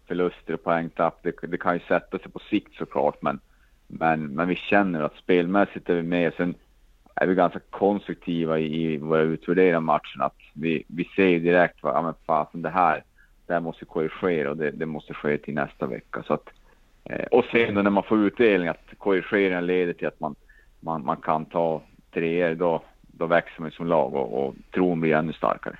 förluster 0.06 0.54
och 0.54 0.64
poängtapp, 0.64 1.18
det, 1.22 1.34
det 1.42 1.58
kan 1.58 1.74
ju 1.74 1.80
sätta 1.80 2.18
sig 2.18 2.30
på 2.30 2.38
sikt 2.38 2.74
såklart. 2.74 3.22
Men, 3.22 3.40
men, 3.86 4.26
men 4.26 4.48
vi 4.48 4.56
känner 4.56 5.02
att 5.02 5.16
spelmässigt 5.16 5.90
är 5.90 5.94
vi 5.94 6.02
med. 6.02 6.32
Sen 6.36 6.54
är 7.14 7.26
vi 7.26 7.34
ganska 7.34 7.60
konstruktiva 7.70 8.58
i, 8.58 8.92
i 8.92 8.96
våra 8.96 9.20
utvärderingar 9.20 9.76
av 9.76 9.82
matchen. 9.82 10.22
Att 10.22 10.36
vi, 10.52 10.84
vi 10.86 11.04
ser 11.04 11.40
direkt 11.40 11.82
vad, 11.82 11.94
ja 11.94 12.02
men 12.02 12.14
fasen 12.26 12.62
det 12.62 12.70
här, 12.70 13.02
det 13.46 13.52
här 13.52 13.60
måste 13.60 13.84
korrigera 13.84 14.50
och 14.50 14.56
det, 14.56 14.70
det 14.70 14.86
måste 14.86 15.14
ske 15.14 15.38
till 15.38 15.54
nästa 15.54 15.86
vecka. 15.86 16.22
Så 16.22 16.34
att, 16.34 16.48
eh, 17.04 17.26
och 17.26 17.44
sen 17.44 17.74
då 17.74 17.82
när 17.82 17.90
man 17.90 18.02
får 18.02 18.26
utdelning 18.26 18.68
att 18.68 18.88
korrigeringen 18.98 19.66
leder 19.66 19.92
till 19.92 20.06
att 20.06 20.20
man, 20.20 20.34
man, 20.80 21.04
man 21.04 21.16
kan 21.16 21.44
ta 21.44 21.82
treor, 22.12 22.54
då, 22.54 22.82
då 23.18 23.26
växer 23.26 23.62
man 23.62 23.70
som 23.70 23.86
lag 23.86 24.14
och, 24.14 24.46
och 24.46 24.54
tron 24.74 25.00
blir 25.00 25.14
ännu 25.14 25.32
starkare. 25.32 25.78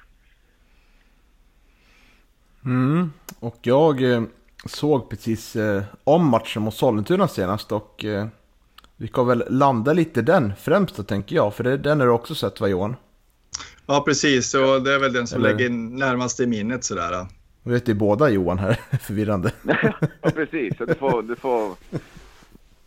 Mm. 2.64 3.12
Och 3.38 3.58
jag 3.62 4.12
eh, 4.12 4.22
såg 4.64 5.10
precis 5.10 5.56
eh, 5.56 5.82
om 6.04 6.30
matchen 6.30 6.62
mot 6.62 6.74
Sollentuna 6.74 7.28
senast 7.28 7.72
och 7.72 8.04
eh, 8.04 8.26
vi 8.96 9.08
kan 9.08 9.26
väl 9.26 9.44
landa 9.50 9.92
lite 9.92 10.22
den 10.22 10.52
främst 10.56 10.96
då 10.96 11.02
tänker 11.02 11.36
jag, 11.36 11.54
för 11.54 11.64
det, 11.64 11.76
den 11.76 12.00
har 12.00 12.06
du 12.06 12.12
också 12.12 12.34
sett 12.34 12.60
va 12.60 12.68
Johan? 12.68 12.96
Ja 13.86 14.02
precis, 14.06 14.54
och 14.54 14.82
det 14.82 14.94
är 14.94 14.98
väl 14.98 15.12
den 15.12 15.26
som 15.26 15.40
Eller... 15.40 15.54
lägger 15.54 15.70
närmast 15.70 16.40
i 16.40 16.46
minnet 16.46 16.84
sådär. 16.84 17.26
Jag 17.62 17.72
vet, 17.72 17.86
det 17.86 17.92
är 17.92 17.96
båda 17.96 18.28
Johan 18.28 18.58
här, 18.58 18.72
förvirrande. 19.00 19.52
ja 20.22 20.30
precis, 20.30 20.76
så 20.78 20.84
du 20.84 20.94
får, 20.94 21.22
du 21.22 21.36
får, 21.36 21.74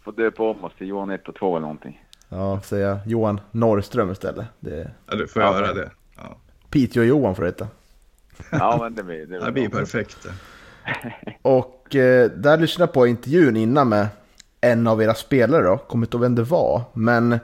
får 0.04 0.12
döpa 0.12 0.44
om 0.44 0.64
oss 0.64 0.74
till 0.78 0.88
Johan 0.88 1.10
1 1.10 1.28
och 1.28 1.36
2 1.36 1.56
eller 1.56 1.62
någonting. 1.62 2.04
Ja, 2.30 2.62
säga 2.62 3.00
Johan 3.06 3.40
Norrström 3.52 4.12
istället. 4.12 4.46
Det... 4.60 4.92
Ja, 5.06 5.16
du 5.16 5.28
får 5.28 5.42
ja, 5.42 5.60
göra 5.60 5.74
det. 5.74 5.92
Ja. 6.18 6.38
Piteå-Johan 6.70 7.36
får 7.36 7.44
det 7.44 7.50
heta. 7.50 7.68
Ja, 8.52 8.78
men 8.82 8.96
det 8.96 9.04
blir, 9.04 9.26
det, 9.26 9.46
det 9.46 9.52
blir 9.52 9.70
perfekt. 9.70 10.28
och 11.42 11.96
eh, 11.96 12.32
där 12.32 12.58
lyssnade 12.58 12.88
jag 12.88 12.94
på 12.94 13.08
intervjun 13.08 13.58
innan 13.58 13.90
med 13.90 14.08
en 14.62 14.88
av 14.88 15.02
era 15.02 15.14
spelare 15.14 15.64
då, 15.64 15.78
kommer 15.78 16.06
inte 16.06 16.18
ihåg 16.18 16.22
vem 16.22 16.36
det 16.36 16.44
var, 16.44 16.82
men 16.94 17.40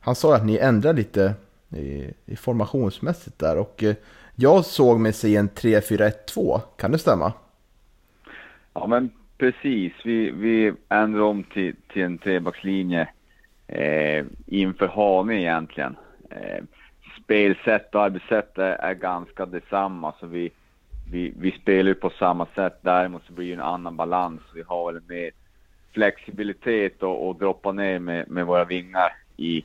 han 0.00 0.14
sa 0.14 0.36
att 0.36 0.44
ni 0.44 0.56
ändrade 0.56 0.98
lite 0.98 1.34
i, 1.68 2.10
i 2.26 2.36
formationsmässigt 2.36 3.38
där 3.38 3.58
och 3.58 3.82
eh, 3.82 3.94
jag 4.34 4.64
såg 4.64 5.00
mig 5.00 5.12
se 5.12 5.36
en 5.36 5.48
3-4-1-2, 5.48 6.60
kan 6.76 6.92
det 6.92 6.98
stämma? 6.98 7.32
Ja 8.74 8.86
men 8.86 9.10
precis, 9.38 9.92
vi, 10.04 10.30
vi 10.30 10.72
ändrade 10.88 11.24
om 11.24 11.44
till, 11.44 11.76
till 11.92 12.02
en 12.02 12.18
trebackslinje 12.18 13.08
eh, 13.70 14.24
inför 14.46 14.86
Haninge 14.88 15.40
egentligen. 15.40 15.96
Eh, 16.30 16.64
spelsätt 17.22 17.94
och 17.94 18.02
arbetssätt 18.02 18.58
är, 18.58 18.72
är 18.72 18.94
ganska 18.94 19.46
detsamma 19.46 20.14
så 20.20 20.26
vi, 20.26 20.50
vi, 21.12 21.34
vi 21.38 21.50
spelar 21.50 21.88
ju 21.88 21.94
på 21.94 22.10
samma 22.10 22.46
sätt 22.54 22.78
däremot 22.82 23.22
så 23.26 23.32
blir 23.32 23.48
det 23.48 23.54
en 23.54 23.60
annan 23.60 23.96
balans. 23.96 24.40
Vi 24.54 24.62
har 24.62 24.92
väl 24.92 25.02
mer 25.08 25.30
flexibilitet 25.92 27.02
och, 27.02 27.28
och 27.28 27.36
droppa 27.36 27.72
ner 27.72 27.98
med, 27.98 28.30
med 28.30 28.46
våra 28.46 28.64
vingar 28.64 29.12
i 29.36 29.64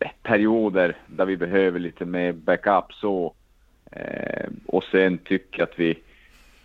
eh, 0.00 0.10
perioder 0.22 0.96
där 1.06 1.26
vi 1.26 1.36
behöver 1.36 1.78
lite 1.78 2.04
mer 2.04 2.32
backup 2.32 2.92
så. 2.92 3.34
Eh, 3.90 4.46
och 4.66 4.84
sen 4.84 5.18
tycker 5.18 5.58
jag 5.58 5.68
att 5.68 5.78
vi 5.78 5.98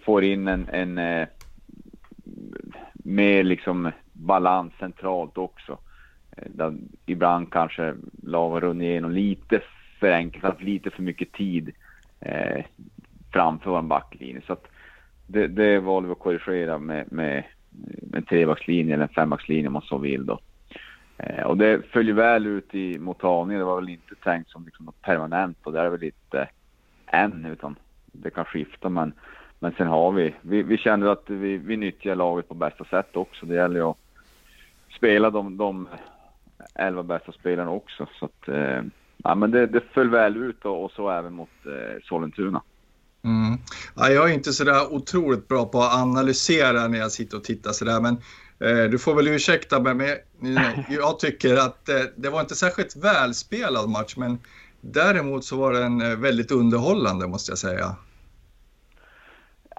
får 0.01 0.23
in 0.23 0.47
en, 0.47 0.67
en 0.71 0.97
eh, 0.97 1.27
mer 2.93 3.43
liksom 3.43 3.91
balans 4.13 4.73
centralt 4.79 5.38
också. 5.38 5.77
Där 6.46 6.77
ibland 7.05 7.51
kanske 7.51 7.96
lag 8.24 8.50
har 8.50 8.62
runnit 8.62 8.86
igenom 8.86 9.12
lite 9.12 9.62
för 10.00 10.12
enkelt, 10.12 10.62
lite 10.62 10.89
för 10.89 11.03
mycket 11.03 11.31
tid 11.31 11.72
eh, 12.19 12.65
framför 13.34 13.72
vår 13.72 13.81
backlinje. 13.81 14.41
Så 14.48 14.53
att 14.53 14.67
det, 15.27 15.48
det 15.48 15.79
valde 15.79 16.08
vi 16.08 16.12
att 16.12 16.19
korrigera 16.19 16.77
med, 16.77 17.12
med 17.12 17.43
en 18.13 18.24
trebackslinje 18.24 18.93
eller 18.93 19.03
en 19.03 19.10
fembackslinje 19.10 19.67
om 19.67 19.74
man 19.74 19.81
så 19.81 19.98
vill 19.98 20.25
då. 20.25 20.39
Eh, 21.17 21.43
och 21.43 21.58
det 21.58 21.81
följer 21.91 22.13
väl 22.13 22.48
ut 22.48 22.75
i 22.75 23.00
mottagningen. 23.00 23.60
Det 23.60 23.65
var 23.65 23.81
väl 23.81 23.89
inte 23.89 24.15
tänkt 24.15 24.50
som 24.50 24.65
liksom 24.65 24.86
något 24.86 25.01
permanent 25.01 25.58
och 25.63 25.74
det 25.74 25.79
är 25.79 25.89
väl 25.89 26.03
inte 26.03 26.48
än 27.05 27.46
utan 27.46 27.75
det 28.05 28.29
kan 28.29 28.46
skifta 28.46 28.89
men, 28.89 29.13
men 29.60 29.72
sen 29.72 29.88
har 29.88 30.12
vi, 30.12 30.34
vi, 30.41 30.63
vi 30.63 30.77
känner 30.77 31.08
att 31.08 31.29
vi, 31.29 31.58
vi 31.58 31.77
nyttjar 31.77 32.15
laget 32.15 32.48
på 32.48 32.53
bästa 32.53 32.86
sätt 32.86 33.15
också. 33.15 33.46
Det 33.46 33.55
gäller 33.55 33.79
ju 33.79 33.86
att 33.86 33.98
spela 34.98 35.29
de, 35.29 35.58
de 35.58 35.88
elva 36.75 37.04
bästa 37.04 37.32
spelarna 37.32 37.72
också 37.72 38.08
så 38.20 38.25
att 38.25 38.48
eh, 38.48 38.82
ja, 39.18 39.36
men 39.36 39.51
det, 39.51 39.68
det 39.68 39.82
föll 39.94 40.10
väl 40.10 40.38
ut 40.38 40.66
och, 40.66 40.86
och 40.86 40.92
så 40.92 41.10
även 41.10 41.34
mot 41.34 41.50
eh, 41.66 42.01
Sollentuna. 42.04 42.62
Mm. 43.24 43.58
Ja, 43.96 44.10
jag 44.10 44.30
är 44.30 44.34
inte 44.34 44.54
sådär 44.54 44.94
otroligt 44.94 45.48
bra 45.48 45.66
på 45.66 45.82
att 45.82 45.96
analysera 45.96 46.88
när 46.88 47.00
jag 47.00 47.12
sitter 47.12 47.38
och 47.38 47.44
tittar 47.44 47.72
sådär 47.72 48.01
men 48.01 48.13
eh, 48.60 48.89
du 48.89 49.00
får 49.00 49.16
väl 49.16 49.28
ursäkta 49.28 49.80
mig 49.80 50.24
men 50.39 50.60
jag 50.89 51.20
tycker 51.20 51.56
att 51.56 51.89
eh, 51.89 51.96
det 52.16 52.30
var 52.30 52.42
inte 52.42 52.56
särskilt 52.56 52.96
välspelad 52.96 53.89
match 53.89 54.16
men 54.18 54.39
däremot 54.82 55.46
så 55.46 55.58
var 55.58 55.74
den 55.74 56.01
eh, 56.01 56.18
väldigt 56.18 56.51
underhållande 56.51 57.28
måste 57.28 57.51
jag 57.51 57.58
säga. 57.58 57.96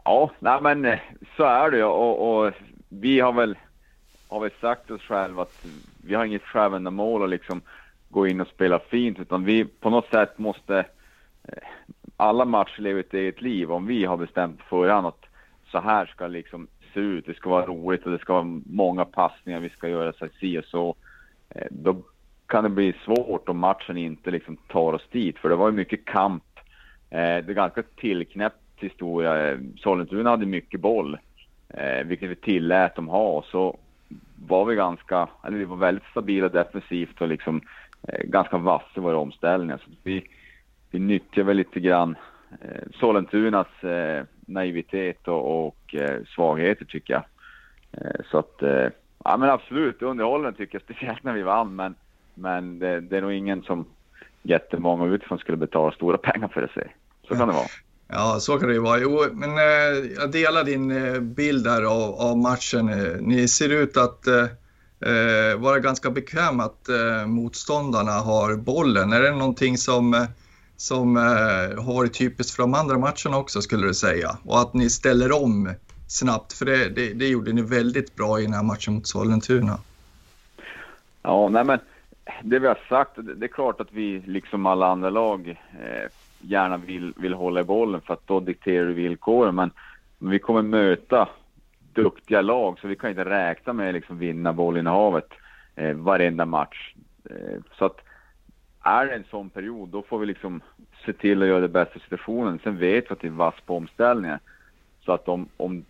Ja, 0.05 0.31
nej 0.39 0.59
men 0.63 0.85
eh, 0.85 0.99
så 1.37 1.45
är 1.45 1.71
det 1.71 1.85
och, 1.85 2.45
och 2.45 2.53
vi 2.89 3.21
har 3.21 3.33
väl, 3.33 3.59
har 4.31 4.41
vi 4.41 4.51
sagt 4.61 4.91
oss 4.91 5.03
själva 5.03 5.43
att 5.43 5.67
vi 6.05 6.15
har 6.15 6.25
inget 6.25 6.43
självändamål 6.43 7.23
att 7.23 7.31
liksom 7.31 7.63
gå 8.09 8.27
in 8.27 8.41
och 8.41 8.47
spela 8.47 8.79
fint 8.79 9.19
utan 9.19 9.45
vi 9.45 9.65
på 9.65 9.91
något 9.91 10.11
sätt 10.11 10.39
måste 10.39 10.79
eh, 11.45 11.69
alla 12.17 12.45
matcher 12.45 12.81
lever 12.81 13.01
ett 13.01 13.15
eget 13.15 13.43
liv. 13.43 13.73
Om 13.73 13.87
vi 13.87 14.05
har 14.05 14.17
bestämt 14.17 14.59
på 14.59 14.65
förhand 14.65 15.07
att 15.07 15.25
så 15.71 15.81
här 15.81 16.07
ska 16.07 16.25
det 16.25 16.33
liksom 16.33 16.69
se 16.95 17.01
ut, 17.01 17.27
det 17.27 17.35
ska 17.35 17.51
vara 17.51 17.67
roligt 17.67 18.07
och 18.07 18.13
det 18.13 18.19
ska 18.19 18.33
vara 18.33 18.61
många 18.67 19.05
passningar, 19.05 19.61
vi 19.61 19.69
ska 19.69 19.89
göra 19.89 20.13
så 20.13 20.29
si 20.41 20.59
och 20.59 20.65
så. 20.65 20.95
Eh, 21.49 21.67
då 21.71 21.97
kan 22.47 22.65
det 22.65 22.71
bli 22.71 22.95
svårt 23.05 23.49
om 23.49 23.59
matchen 23.59 23.97
inte 23.97 24.31
liksom 24.31 24.57
tar 24.57 24.93
oss 24.93 25.09
dit, 25.11 25.39
för 25.39 25.49
det 25.49 25.57
var 25.57 25.71
ju 25.71 25.77
mycket 25.77 26.05
kamp. 26.05 26.45
Eh, 27.11 27.19
det 27.19 27.53
är 27.53 27.55
ganska 27.55 27.83
tillknäppt 27.97 28.57
historia. 28.77 29.59
Sollentuna 29.77 30.31
hade 30.31 30.47
mycket 30.47 30.81
boll, 30.81 31.19
vilket 32.05 32.31
vi 32.31 32.37
tillät 32.37 32.95
dem 32.95 33.09
ha. 33.09 33.43
Så 33.43 33.79
var 34.47 34.64
vi 34.64 34.75
ganska, 34.75 35.28
eller 35.44 35.59
vi 35.59 35.64
var 35.64 35.76
väldigt 35.76 36.04
stabila 36.11 36.49
defensivt 36.49 37.20
och 37.20 37.28
liksom 37.28 37.61
ganska 38.25 38.56
vassa 38.56 38.87
i 38.97 39.00
våra 39.00 39.18
omställningar. 39.18 39.78
Så 39.78 39.90
vi, 40.02 40.25
vi 40.90 40.99
nyttjar 40.99 41.42
väl 41.42 41.56
lite 41.56 41.80
grann 41.80 42.16
eh, 42.61 42.82
Sollentunas 42.94 43.85
eh, 43.85 44.25
naivitet 44.47 45.28
och, 45.28 45.66
och 45.66 45.94
eh, 45.94 46.20
svagheter 46.35 46.85
tycker 46.85 47.14
jag. 47.14 47.25
Eh, 47.92 48.20
så 48.30 48.38
att, 48.38 48.62
eh, 48.62 48.88
ja 49.25 49.37
men 49.37 49.50
absolut, 49.50 50.02
underhållande 50.02 50.59
tycker 50.59 50.75
jag, 50.75 50.82
speciellt 50.94 51.25
när 51.25 51.32
vi 51.32 51.42
vann. 51.42 51.76
Men, 51.76 51.94
men 52.35 52.78
det, 52.78 53.00
det 53.00 53.16
är 53.16 53.23
nog 53.23 53.32
ingen 53.32 53.62
som 53.62 53.85
jättemånga 54.42 55.06
utifrån 55.06 55.38
skulle 55.38 55.56
betala 55.56 55.92
stora 55.92 56.18
pengar 56.18 56.49
för 56.49 56.62
att 56.62 56.70
se. 56.70 56.88
Så 57.28 57.37
kan 57.37 57.49
det 57.49 57.54
vara. 57.54 57.66
Ja, 58.12 58.40
så 58.40 58.59
kan 58.59 58.69
det 58.69 58.75
ju 58.75 58.81
vara. 58.81 58.99
Jo, 58.99 59.25
men 59.33 59.50
eh, 59.59 60.11
jag 60.17 60.31
delar 60.31 60.64
din 60.64 60.90
eh, 60.90 61.21
bild 61.21 61.64
där 61.64 61.83
av, 61.83 62.14
av 62.14 62.38
matchen. 62.38 62.88
Eh, 62.88 63.21
ni 63.21 63.49
ser 63.49 63.69
ut 63.69 63.97
att 63.97 64.26
eh, 64.26 64.45
eh 65.11 65.59
vara 65.59 65.79
ganska 65.79 66.11
bekväma 66.11 66.64
att 66.64 66.88
eh, 66.88 67.26
motståndarna 67.26 68.12
har 68.12 68.57
bollen. 68.57 69.12
Är 69.12 69.23
det 69.23 69.31
någonting 69.31 69.79
som 69.79 70.14
eh, 70.14 70.25
som 70.81 71.17
eh, 71.17 71.85
har 71.85 71.95
varit 71.95 72.19
typiskt 72.19 72.57
för 72.57 72.62
de 72.62 72.75
andra 72.75 72.99
matcherna 72.99 73.37
också 73.37 73.62
skulle 73.62 73.87
du 73.87 73.95
säga. 73.95 74.38
Och 74.45 74.61
att 74.61 74.75
ni 74.75 74.90
ställer 74.90 75.33
om 75.43 75.75
snabbt, 76.09 76.52
för 76.52 76.67
det, 76.67 76.88
det, 76.88 77.12
det 77.12 77.29
gjorde 77.29 77.52
ni 77.52 77.62
väldigt 77.62 78.14
bra 78.14 78.40
i 78.40 78.43
den 78.43 78.55
här 78.55 78.62
matchen 78.62 78.95
mot 78.95 79.07
Sollentuna. 79.07 79.79
Ja, 81.23 81.49
nej 81.49 81.64
men 81.64 81.79
det 82.43 82.59
vi 82.59 82.67
har 82.67 82.79
sagt, 82.88 83.17
det, 83.17 83.35
det 83.35 83.47
är 83.47 83.49
klart 83.49 83.81
att 83.81 83.93
vi 83.93 84.23
liksom 84.26 84.67
alla 84.67 84.87
andra 84.87 85.11
lag 85.11 85.49
eh, 85.49 86.11
gärna 86.40 86.76
vill, 86.76 87.12
vill 87.16 87.35
hålla 87.35 87.61
i 87.61 87.64
bollen 87.64 88.00
för 88.00 88.14
att 88.14 88.26
då 88.26 88.40
dikterar 88.40 88.87
du 88.87 88.92
villkoren. 88.92 89.54
Men, 89.54 89.70
men 90.18 90.30
vi 90.30 90.38
kommer 90.38 90.62
möta 90.62 91.28
duktiga 91.92 92.42
lag 92.42 92.78
så 92.78 92.88
vi 92.88 92.97
kan 92.97 93.11
inte 93.11 93.25
räkna 93.25 93.73
med 93.73 93.88
att 93.88 93.94
liksom 93.94 94.18
vinna 94.18 94.52
bollinnehavet 94.52 95.28
eh, 95.76 95.97
varenda 95.97 96.47
match. 96.47 96.94
Eh, 97.30 97.61
så 97.78 97.85
att 97.85 98.00
är 98.82 99.06
det 99.06 99.14
en 99.14 99.25
sån 99.30 99.50
period, 99.50 99.88
då 99.88 100.02
får 100.02 100.18
vi 100.18 100.26
liksom 100.26 100.61
se 101.06 101.12
till 101.12 101.42
att 101.42 101.49
göra 101.49 101.61
det 101.61 101.68
bästa 101.68 101.97
i 101.97 102.00
situationen. 102.00 102.59
Sen 102.64 102.78
vet 102.78 103.11
vi 103.11 103.12
att 103.12 103.20
det 103.20 103.26
är 103.26 103.30
vass 103.30 103.54
på 103.66 103.76
omställningar. 103.76 104.40
Så 105.04 105.12
att 105.12 105.28
om, 105.28 105.49
om 105.56 105.85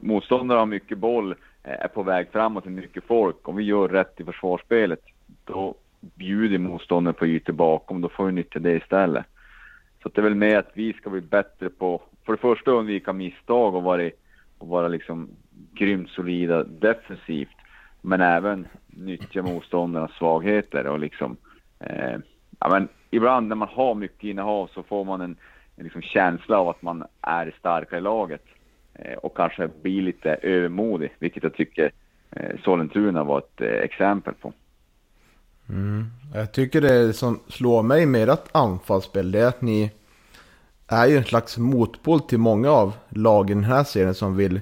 motståndare 0.00 0.58
har 0.58 0.66
mycket 0.66 0.98
boll, 0.98 1.32
eh, 1.62 1.84
är 1.84 1.88
på 1.88 2.02
väg 2.02 2.28
framåt 2.32 2.64
med 2.64 2.74
mycket 2.74 3.04
folk, 3.04 3.48
om 3.48 3.56
vi 3.56 3.64
gör 3.64 3.88
rätt 3.88 4.20
i 4.20 4.24
försvarsspelet, 4.24 5.00
då 5.44 5.74
bjuder 6.00 6.58
motståndaren 6.58 7.14
på 7.14 7.26
ytor 7.26 7.52
bakom, 7.52 8.00
då 8.00 8.08
får 8.08 8.26
vi 8.26 8.32
nyttja 8.32 8.58
det 8.58 8.76
istället. 8.76 9.26
Så 10.06 10.10
det 10.14 10.20
är 10.20 10.22
väl 10.22 10.34
med 10.34 10.58
att 10.58 10.70
vi 10.72 10.92
ska 10.92 11.10
bli 11.10 11.20
bättre 11.20 11.68
på, 11.68 12.02
för 12.24 12.32
det 12.32 12.38
första 12.38 12.70
undvika 12.70 13.12
misstag 13.12 13.74
och 13.74 13.82
vara, 13.82 14.10
och 14.58 14.68
vara 14.68 14.88
liksom 14.88 15.28
grymt 15.74 16.10
solida 16.10 16.64
defensivt. 16.64 17.56
men 18.02 18.20
även 18.20 18.66
nyttja 18.86 19.42
motståndarnas 19.42 20.12
svagheter 20.12 20.86
och 20.86 20.98
liksom, 20.98 21.36
eh, 21.80 22.16
ja 22.60 22.68
men 22.68 22.88
ibland 23.10 23.48
när 23.48 23.56
man 23.56 23.68
har 23.68 23.94
mycket 23.94 24.24
innehav 24.24 24.70
så 24.74 24.82
får 24.82 25.04
man 25.04 25.20
en, 25.20 25.36
en 25.76 25.84
liksom 25.84 26.02
känsla 26.02 26.58
av 26.58 26.68
att 26.68 26.82
man 26.82 27.04
är 27.20 27.54
starkare 27.58 27.98
i 27.98 28.02
laget 28.02 28.44
eh, 28.94 29.16
och 29.16 29.36
kanske 29.36 29.68
blir 29.82 30.02
lite 30.02 30.34
övermodig, 30.34 31.12
vilket 31.18 31.42
jag 31.42 31.54
tycker 31.54 31.92
eh, 32.30 32.60
Sollentuna 32.64 33.24
var 33.24 33.38
ett 33.38 33.60
eh, 33.60 33.68
exempel 33.68 34.34
på. 34.34 34.52
Mm. 35.68 36.10
Jag 36.34 36.52
tycker 36.52 36.80
det 36.80 37.12
som 37.12 37.40
slår 37.48 37.82
mig 37.82 38.06
med 38.06 38.28
ert 38.28 38.48
anfallsspel 38.52 39.32
det 39.32 39.40
är 39.40 39.46
att 39.46 39.62
ni 39.62 39.90
är 40.86 41.06
ju 41.06 41.16
en 41.16 41.24
slags 41.24 41.58
motpol 41.58 42.20
till 42.20 42.38
många 42.38 42.70
av 42.70 42.92
lagen 43.08 43.58
i 43.58 43.60
den 43.60 43.70
här 43.72 43.84
serien 43.84 44.14
som 44.14 44.36
vill 44.36 44.60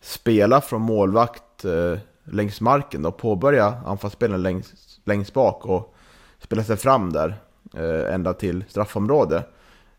spela 0.00 0.60
från 0.60 0.82
målvakt 0.82 1.64
eh, 1.64 1.98
längs 2.24 2.60
marken 2.60 3.06
och 3.06 3.16
påbörja 3.16 3.82
anfallsspelen 3.86 4.42
längst, 4.42 5.00
längst 5.04 5.34
bak 5.34 5.66
och 5.66 5.94
spela 6.38 6.64
sig 6.64 6.76
fram 6.76 7.12
där 7.12 7.36
eh, 7.74 8.14
ända 8.14 8.34
till 8.34 8.64
straffområde. 8.68 9.44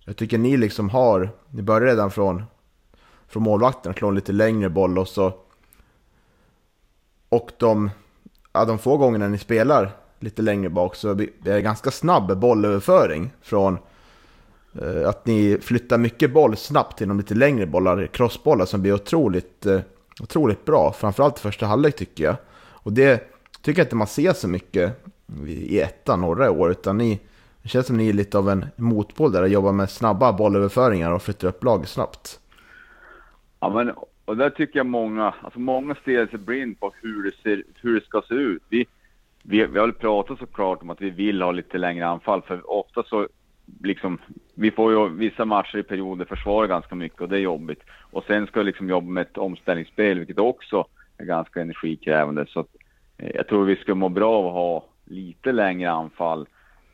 Jag 0.06 0.16
tycker 0.16 0.38
ni 0.38 0.58
liksom 0.58 0.90
har, 0.90 1.30
ni 1.50 1.62
börjar 1.62 1.82
redan 1.82 2.12
från, 2.12 2.44
från 3.28 3.44
målvakten, 3.44 3.94
slår 3.94 4.10
en 4.10 4.16
lite 4.16 4.32
längre 4.32 4.70
boll 4.70 5.00
och 5.00 5.08
så 5.08 5.34
och 7.30 7.52
de, 7.58 7.90
ja, 8.54 8.66
de 8.66 8.80
få 8.80 8.98
gångerna 8.98 9.28
ni 9.28 9.38
spelar 9.38 9.92
lite 10.20 10.42
längre 10.42 10.70
bak 10.70 10.96
så 10.96 11.14
det 11.14 11.52
är 11.52 11.60
ganska 11.60 11.92
snabb 11.92 12.38
bollöverföring 12.40 13.30
från 13.42 13.78
eh, 14.82 15.10
att 15.10 15.26
ni 15.26 15.58
flyttar 15.62 15.98
mycket 15.98 16.34
boll 16.34 16.58
snabbt 16.58 16.98
till 16.98 17.08
de 17.08 17.18
lite 17.18 17.36
längre 17.36 17.66
bollar, 17.66 18.08
crossbollar 18.08 18.66
som 18.66 18.82
blir 18.82 18.94
otroligt, 18.94 19.66
eh, 19.66 19.80
otroligt 20.22 20.66
bra. 20.66 20.94
Framförallt 20.98 21.38
i 21.38 21.42
första 21.42 21.66
halvlek 21.66 21.96
tycker 21.96 22.24
jag. 22.24 22.36
Och 22.70 22.94
det 22.94 23.24
tycker 23.62 23.80
jag 23.80 23.86
inte 23.86 23.96
man 23.96 24.08
ser 24.08 24.34
så 24.34 24.48
mycket 24.48 25.06
i 25.48 25.80
ettan 25.80 26.22
norra 26.22 26.46
i 26.46 26.50
år, 26.50 26.72
utan 26.72 26.98
ni, 26.98 27.20
det 27.62 27.70
känns 27.70 27.88
som 27.88 27.98
ni 27.98 28.10
är 28.10 28.14
lite 28.14 28.38
av 28.38 28.50
en 28.50 28.66
motboll 28.76 29.32
där 29.32 29.42
och 29.42 29.50
jobbar 29.50 29.72
med 29.72 29.90
snabba 29.90 30.34
bollöverföringar 30.34 31.12
och 31.12 31.22
flyttar 31.22 31.48
upp 31.48 31.64
laget 31.64 31.90
snabbt. 31.90 32.40
Ja, 33.60 33.70
men 33.70 33.92
och 34.28 34.38
där 34.38 34.50
tycker 34.50 34.80
jag 34.80 34.86
många, 34.86 35.34
alltså 35.42 35.60
många 35.60 35.96
stirrar 35.96 36.28
sig 36.28 36.40
blind 36.40 36.80
på 36.80 36.94
hur 37.02 37.24
det, 37.24 37.32
ser, 37.44 37.64
hur 37.82 38.00
det 38.00 38.06
ska 38.06 38.22
se 38.28 38.34
ut. 38.34 38.64
Vi, 38.70 38.86
vi, 39.50 39.66
vi 39.66 39.80
har 39.80 39.92
pratat 39.92 40.40
såklart 40.40 40.82
om 40.82 40.90
att 40.90 41.02
vi 41.02 41.10
vill 41.10 41.42
ha 41.42 41.52
lite 41.52 41.78
längre 41.78 42.08
anfall, 42.08 42.42
för 42.42 42.72
ofta 42.72 43.04
så 43.04 43.28
liksom, 43.84 44.18
vi 44.56 44.72
får 44.72 44.92
ju 44.92 45.10
vissa 45.10 45.46
matcher 45.46 45.78
i 45.78 45.84
perioder 45.84 46.26
försvara 46.26 46.68
ganska 46.68 46.96
mycket 46.96 47.22
och 47.22 47.30
det 47.30 47.38
är 47.38 47.42
jobbigt. 47.42 47.84
Och 48.12 48.24
sen 48.24 48.48
ska 48.48 48.60
vi 48.60 48.66
liksom 48.66 48.90
jobba 48.90 49.10
med 49.10 49.22
ett 49.22 49.38
omställningsspel, 49.38 50.18
vilket 50.18 50.40
också 50.40 50.86
är 51.18 51.26
ganska 51.26 51.62
energikrävande. 51.62 52.46
Så 52.50 52.60
att, 52.60 52.76
eh, 53.18 53.32
jag 53.36 53.48
tror 53.48 53.66
vi 53.66 53.76
skulle 53.76 53.96
må 53.96 54.10
bra 54.10 54.34
av 54.34 54.48
att 54.48 54.54
ha 54.54 54.86
lite 55.06 55.52
längre 55.52 55.92
anfall, 55.92 56.48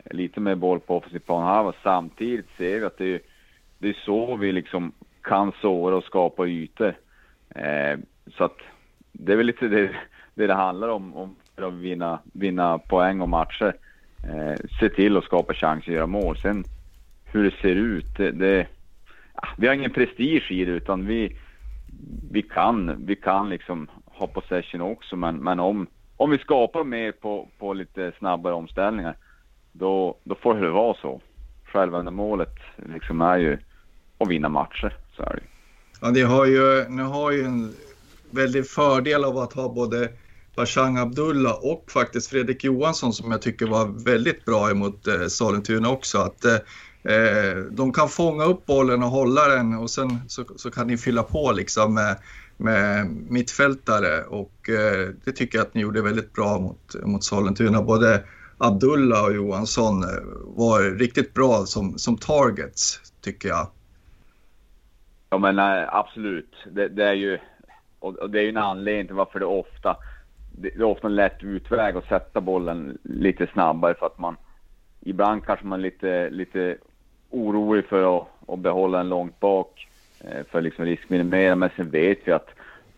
eh, 0.03 0.15
lite 0.15 0.39
mer 0.39 0.55
boll 0.55 0.79
på 0.79 0.98
offensiv 0.98 1.19
planhalva. 1.19 1.74
Samtidigt 1.83 2.48
ser 2.57 2.79
vi 2.79 2.86
att 2.86 2.98
det 2.98 3.13
är, 3.13 3.19
det 3.77 3.89
är 3.89 3.98
så 4.05 4.36
vi 4.36 4.51
liksom 4.51 4.91
kan 5.22 5.51
såra 5.62 5.95
och 5.95 6.03
skapa 6.03 6.48
ytor. 6.48 6.93
Eh, 7.50 8.00
så 8.38 8.43
att 8.43 8.57
det 9.12 9.33
är 9.33 9.38
väl 9.38 9.45
lite 9.45 9.67
det 9.67 9.89
det, 10.36 10.48
det 10.48 10.53
handlar 10.53 10.88
om, 10.88 11.15
om 11.15 11.36
för 11.55 11.63
att 11.63 11.74
vinna, 11.74 12.19
vinna 12.33 12.77
poäng 12.77 13.22
och 13.22 13.29
matcher. 13.29 13.75
Eh, 14.24 14.55
se 14.79 14.89
till 14.89 15.17
att 15.17 15.24
skapa 15.24 15.53
chanser 15.53 15.91
att 15.91 15.95
göra 15.95 16.07
mål. 16.07 16.38
Sen 16.38 16.63
hur 17.33 17.43
det 17.43 17.55
ser 17.62 17.75
ut, 17.75 18.17
det, 18.17 18.31
det 18.31 18.67
ah, 19.33 19.48
vi 19.57 19.67
har 19.67 19.74
ingen 19.74 19.91
prestige 19.91 20.51
i 20.51 20.65
det 20.65 20.72
utan 20.72 21.05
vi, 21.05 21.38
vi 22.31 22.41
kan, 22.41 23.05
vi 23.05 23.15
kan 23.15 23.50
liksom 23.50 23.88
ha 24.05 24.27
possession 24.27 24.81
också 24.81 25.15
men, 25.15 25.36
men 25.36 25.60
om, 25.60 25.88
om 26.17 26.31
vi 26.31 26.38
skapar 26.38 26.83
mer 26.83 27.12
på, 27.12 27.48
på 27.60 27.74
lite 27.74 28.12
snabbare 28.17 28.53
omställningar 28.53 29.15
då, 29.72 30.17
då 30.24 30.36
får 30.36 30.55
det 30.55 30.69
vara 30.69 30.98
så. 31.01 31.22
Självändamålet 31.65 32.55
liksom 32.96 33.22
är 33.22 33.37
ju 33.37 33.57
att 34.18 34.29
vinna 34.29 34.50
matcher, 34.50 34.94
så 35.16 35.24
är 35.24 35.33
det 35.35 35.44
Ja, 36.01 36.09
ni 36.09 36.22
har 36.22 36.46
ju, 36.46 36.89
ni 36.89 37.03
har 37.03 37.31
ju 37.31 37.44
en 37.44 37.74
väldig 38.31 38.68
fördel 38.68 39.25
av 39.25 39.37
att 39.37 39.53
ha 39.53 39.74
både 39.74 40.09
Bashang 40.55 40.98
Abdullah 40.98 41.53
och 41.53 41.92
faktiskt 41.92 42.29
Fredrik 42.29 42.63
Johansson 42.63 43.13
som 43.13 43.31
jag 43.31 43.42
tycker 43.42 43.66
var 43.66 44.05
väldigt 44.05 44.46
bra 44.46 44.72
emot 44.72 45.07
eh, 45.07 45.27
Sollentuna 45.27 45.89
också. 45.89 46.18
Att, 46.18 46.46
eh, 46.46 47.13
eh, 47.13 47.57
de 47.72 47.94
kan 47.94 48.09
fånga 48.09 48.44
upp 48.44 48.66
bollen 48.66 49.03
och 49.03 49.09
hålla 49.09 49.48
den 49.48 49.74
och 49.74 49.89
sen 49.89 50.20
så, 50.27 50.44
så 50.55 50.72
kan 50.72 50.87
ni 50.87 50.98
fylla 50.98 51.24
på 51.24 51.51
liksom 51.51 51.94
med, 51.94 52.18
med 52.57 53.07
mittfältare 53.29 54.24
och 54.24 54.70
eh, 54.70 55.09
det 55.25 55.31
tycker 55.31 55.57
jag 55.57 55.68
att 55.68 55.74
ni 55.74 55.81
gjorde 55.81 56.01
väldigt 56.01 56.33
bra 56.33 56.59
mot, 56.59 56.96
mot 57.03 57.24
Sollentuna. 57.24 57.81
Både 57.81 58.24
Abdullah 58.57 59.25
och 59.25 59.33
Johansson 59.33 60.03
eh, 60.03 60.09
var 60.46 61.00
riktigt 61.00 61.33
bra 61.33 61.66
som, 61.66 61.98
som 61.98 62.18
targets 62.18 63.01
tycker 63.22 63.50
jag. 63.50 63.68
Ja 65.29 65.37
men 65.37 65.59
eh, 65.59 65.96
absolut, 65.96 66.55
det, 66.72 66.87
det 66.87 67.03
är 67.03 67.13
ju 67.13 67.39
och 68.00 68.29
det 68.29 68.39
är 68.39 68.44
ju 68.44 68.50
en 68.50 68.57
anledning 68.57 69.07
till 69.07 69.16
varför 69.16 69.39
det 69.39 69.46
ofta 69.46 69.98
det 70.55 70.75
är 70.75 70.83
ofta 70.83 71.07
en 71.07 71.16
lätt 71.16 71.44
utväg 71.44 71.98
att 71.98 72.07
sätta 72.07 72.42
bollen 72.42 72.98
lite 73.03 73.48
snabbare 73.48 73.94
för 73.94 74.05
att 74.05 74.20
man 74.20 74.37
ibland 75.01 75.46
kanske 75.46 75.66
man 75.66 75.79
är 75.79 75.83
lite, 75.83 76.29
lite 76.29 76.77
orolig 77.29 77.85
för 77.85 78.18
att, 78.18 78.27
att 78.48 78.59
behålla 78.59 78.98
den 78.98 79.09
långt 79.09 79.39
bak 79.39 79.87
för 80.24 80.44
för 80.44 80.61
liksom 80.61 80.85
riskminimera. 80.85 81.55
Men 81.55 81.70
sen 81.75 81.89
vet 81.89 82.20
vi 82.25 82.31
att 82.31 82.50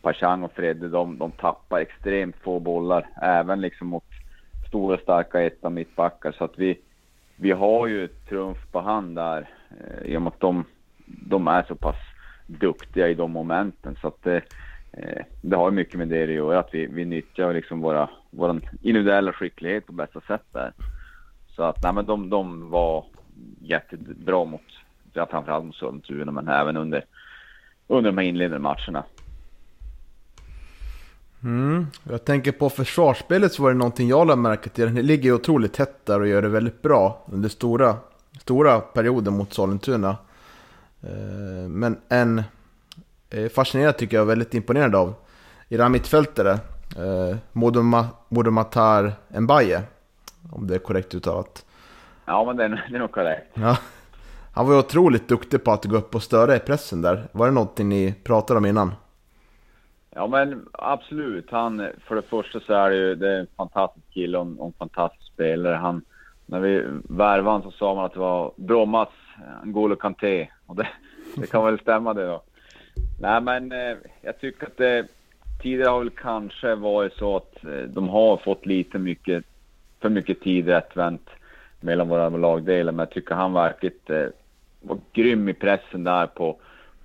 Pachang 0.02 0.44
och 0.44 0.52
Fredde 0.52 0.90
de, 0.90 1.18
de 1.18 1.32
tappar 1.32 1.80
extremt 1.80 2.36
få 2.36 2.60
bollar 2.60 3.08
även 3.22 3.62
liksom 3.62 3.88
mot 3.88 4.04
stora 4.68 4.98
starka 4.98 5.42
etta 5.42 5.70
mittbackar 5.70 6.32
så 6.32 6.44
att 6.44 6.60
vi, 6.60 6.80
vi 7.36 7.52
har 7.52 7.88
ju 7.88 8.08
trumf 8.08 8.58
på 8.72 8.80
hand 8.80 9.16
där 9.16 9.50
eh, 9.70 10.12
i 10.12 10.18
och 10.18 10.22
med 10.22 10.34
att 10.34 10.40
de, 10.40 10.66
de 11.06 11.48
är 11.48 11.64
så 11.68 11.76
pass 11.76 11.96
duktiga 12.48 13.08
i 13.08 13.14
de 13.14 13.32
momenten 13.32 13.98
så 14.02 14.08
att 14.08 14.28
eh, 14.28 14.40
det, 14.96 15.02
eh, 15.02 15.26
det 15.42 15.56
har 15.56 15.72
mycket 15.72 15.98
med 15.98 16.08
det 16.08 16.24
att 16.24 16.30
göra, 16.30 16.60
att 16.60 16.70
vi, 16.72 16.86
vi 16.86 17.06
nyttjar 17.06 17.54
liksom 17.54 17.82
våra, 17.82 18.10
vår 18.30 18.62
individuella 18.82 19.34
skicklighet 19.34 19.86
på 19.86 19.94
bästa 19.94 20.22
sätt 20.22 20.46
där. 20.52 20.74
Så 21.56 21.64
att, 21.64 21.84
nej 21.84 21.94
men 21.94 22.06
de, 22.06 22.30
de 22.30 22.70
var 22.70 23.06
jättebra 23.62 24.46
mot, 24.46 24.62
ja, 25.14 25.28
framförallt 25.32 25.66
mot 25.66 25.76
Sollentuna, 25.76 26.32
men 26.32 26.48
även 26.48 26.78
under, 26.78 27.06
under 27.88 28.12
de 28.12 28.18
här 28.18 28.26
inledande 28.26 28.60
matcherna. 28.60 29.04
Mm. 31.44 31.88
Jag 32.04 32.26
tänker 32.26 32.52
på 32.52 32.70
försvarsspelet 32.70 33.54
så 33.54 33.64
var 33.64 33.72
det 33.72 33.78
någonting 33.78 34.08
jag 34.08 34.28
lade 34.28 34.42
märke 34.42 34.70
till. 34.70 34.90
Ni 34.90 35.04
ligger 35.04 35.24
ju 35.24 35.34
otroligt 35.34 35.74
tätt 35.74 36.06
där 36.06 36.20
och 36.20 36.28
gör 36.28 36.42
det 36.42 36.50
väldigt 36.50 36.82
bra 36.82 37.26
under 37.32 37.50
stora, 37.50 37.96
stora 38.40 38.80
perioder 38.80 39.32
mot 39.32 39.54
Sollentuna. 39.54 40.18
Eh, 41.04 41.70
men 41.70 41.98
en 42.10 42.44
fascinerad 43.56 43.98
tycker 43.98 44.18
jag, 44.18 44.26
väldigt 44.26 44.54
imponerad 44.54 44.96
av 44.96 45.14
era 45.70 45.90
mittfältare. 45.90 46.52
Eh, 46.98 47.38
Modomatar 48.30 49.12
Mbaye, 49.40 49.82
om 50.52 50.68
det 50.68 50.76
är 50.76 50.80
korrekt 50.80 51.16
uttalat. 51.16 51.66
Ja, 52.26 52.46
men 52.46 52.58
det 52.58 52.64
är, 52.64 52.86
det 52.90 52.96
är 52.96 53.00
nog 53.00 53.12
korrekt. 53.12 53.52
Ja. 53.54 53.78
Han 54.54 54.66
var 54.66 54.74
ju 54.74 54.80
otroligt 54.80 55.28
duktig 55.28 55.64
på 55.64 55.72
att 55.72 55.86
gå 55.86 55.98
upp 55.98 56.16
och 56.16 56.24
störa 56.24 56.56
i 56.56 56.60
pressen 56.60 57.02
där. 57.02 57.28
Var 57.32 57.46
det 57.46 57.54
någonting 57.54 57.90
ni 57.90 58.14
pratade 58.24 58.58
om 58.58 58.66
innan? 58.66 58.94
Ja, 60.10 60.28
men 60.28 60.66
absolut. 60.72 61.52
Han, 61.52 61.90
för 62.08 62.16
det 62.16 62.22
första 62.22 62.60
så 62.60 62.74
är 62.74 62.90
det 62.90 62.96
ju 62.96 63.16
det 63.16 63.30
är 63.30 63.40
en 63.40 63.48
fantastisk 63.58 64.14
kille 64.14 64.38
och 64.38 64.66
en 64.66 64.74
fantastisk 64.80 65.34
spelare. 65.34 65.76
Han, 65.76 66.02
när 66.46 66.60
vi 66.60 66.84
värvade 67.10 67.50
honom 67.50 67.72
så 67.72 67.78
sa 67.78 67.96
man 67.96 68.06
att 68.06 68.14
det 68.14 68.20
var 68.20 68.54
Brommas 68.56 69.10
N'Golo 69.64 69.96
Kanté. 69.96 70.48
Och 70.66 70.76
det, 70.76 70.88
det 71.36 71.48
kan 71.48 71.66
väl 71.66 71.80
stämma 71.80 72.14
det 72.14 72.28
då. 72.28 72.44
Nej, 73.20 73.42
men 73.42 73.72
eh, 73.72 73.98
jag 74.22 74.40
tycker 74.40 74.68
att 74.68 74.78
det 74.78 75.08
tidigare 75.62 75.90
har 75.90 76.00
väl 76.00 76.10
kanske 76.10 76.76
varit 76.76 77.14
så 77.14 77.36
att 77.36 77.66
eh, 77.66 77.72
de 77.72 78.10
har 78.10 78.38
fått 78.38 78.66
lite 78.66 79.00
mycket, 79.00 79.44
för 80.02 80.10
mycket 80.10 80.42
tid 80.42 80.68
rättvänt 80.68 81.30
mellan 81.80 82.08
våra 82.08 82.30
lagdelar. 82.30 82.92
Men 82.92 83.00
jag 83.00 83.10
tycker 83.10 83.36
han 83.36 83.54
verkligen 83.54 83.96
eh, 84.08 84.28
var 84.82 84.98
grym 85.14 85.50
i 85.50 85.54
pressen 85.54 86.04
där 86.04 86.28
på, 86.28 86.58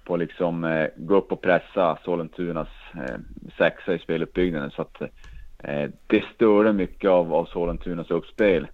på 0.05 0.17
liksom 0.17 0.65
eh, 0.65 0.87
gå 0.97 1.17
upp 1.17 1.33
och 1.33 1.41
pressa 1.41 1.99
Sollentunas 2.05 2.69
eh, 2.95 3.17
sexa 3.59 3.95
i 3.95 3.99
speluppbyggnaden. 3.99 4.71
Så 4.71 4.83
att 4.83 5.01
eh, 5.59 5.91
det 6.07 6.25
störde 6.35 6.73
mycket 6.73 7.11
av, 7.11 7.35
av 7.35 7.45
Sollentunas 7.45 8.11
uppspel, 8.11 8.67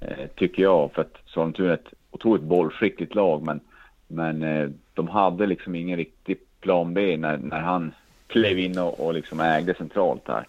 eh, 0.00 0.26
tycker 0.36 0.62
jag. 0.62 0.92
För 0.92 1.02
att 1.02 1.16
Sollentuna 1.24 1.70
är 1.70 1.74
ett 1.74 1.94
otroligt 2.10 2.42
bollskickligt 2.42 3.14
lag, 3.14 3.42
men, 3.42 3.60
men 4.08 4.42
eh, 4.42 4.70
de 4.94 5.08
hade 5.08 5.46
liksom 5.46 5.74
ingen 5.74 5.96
riktig 5.96 6.38
plan 6.66 6.94
B 6.94 7.16
när, 7.16 7.36
när 7.36 7.60
han 7.60 7.94
klev 8.26 8.58
in 8.58 8.78
och, 8.78 9.00
och 9.00 9.14
liksom 9.14 9.40
ägde 9.40 9.74
centralt 9.74 10.26
där. 10.26 10.48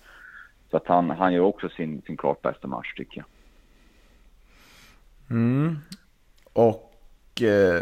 Så 0.71 0.77
att 0.77 0.87
han, 0.87 1.09
han 1.09 1.33
gör 1.33 1.41
också 1.41 1.69
sin, 1.69 2.01
sin 2.01 2.17
klart 2.17 2.41
bästa 2.41 2.67
match 2.67 2.93
tycker 2.95 3.17
jag. 3.17 3.25
Mm. 5.37 5.77
Och 6.53 7.41
eh, 7.41 7.81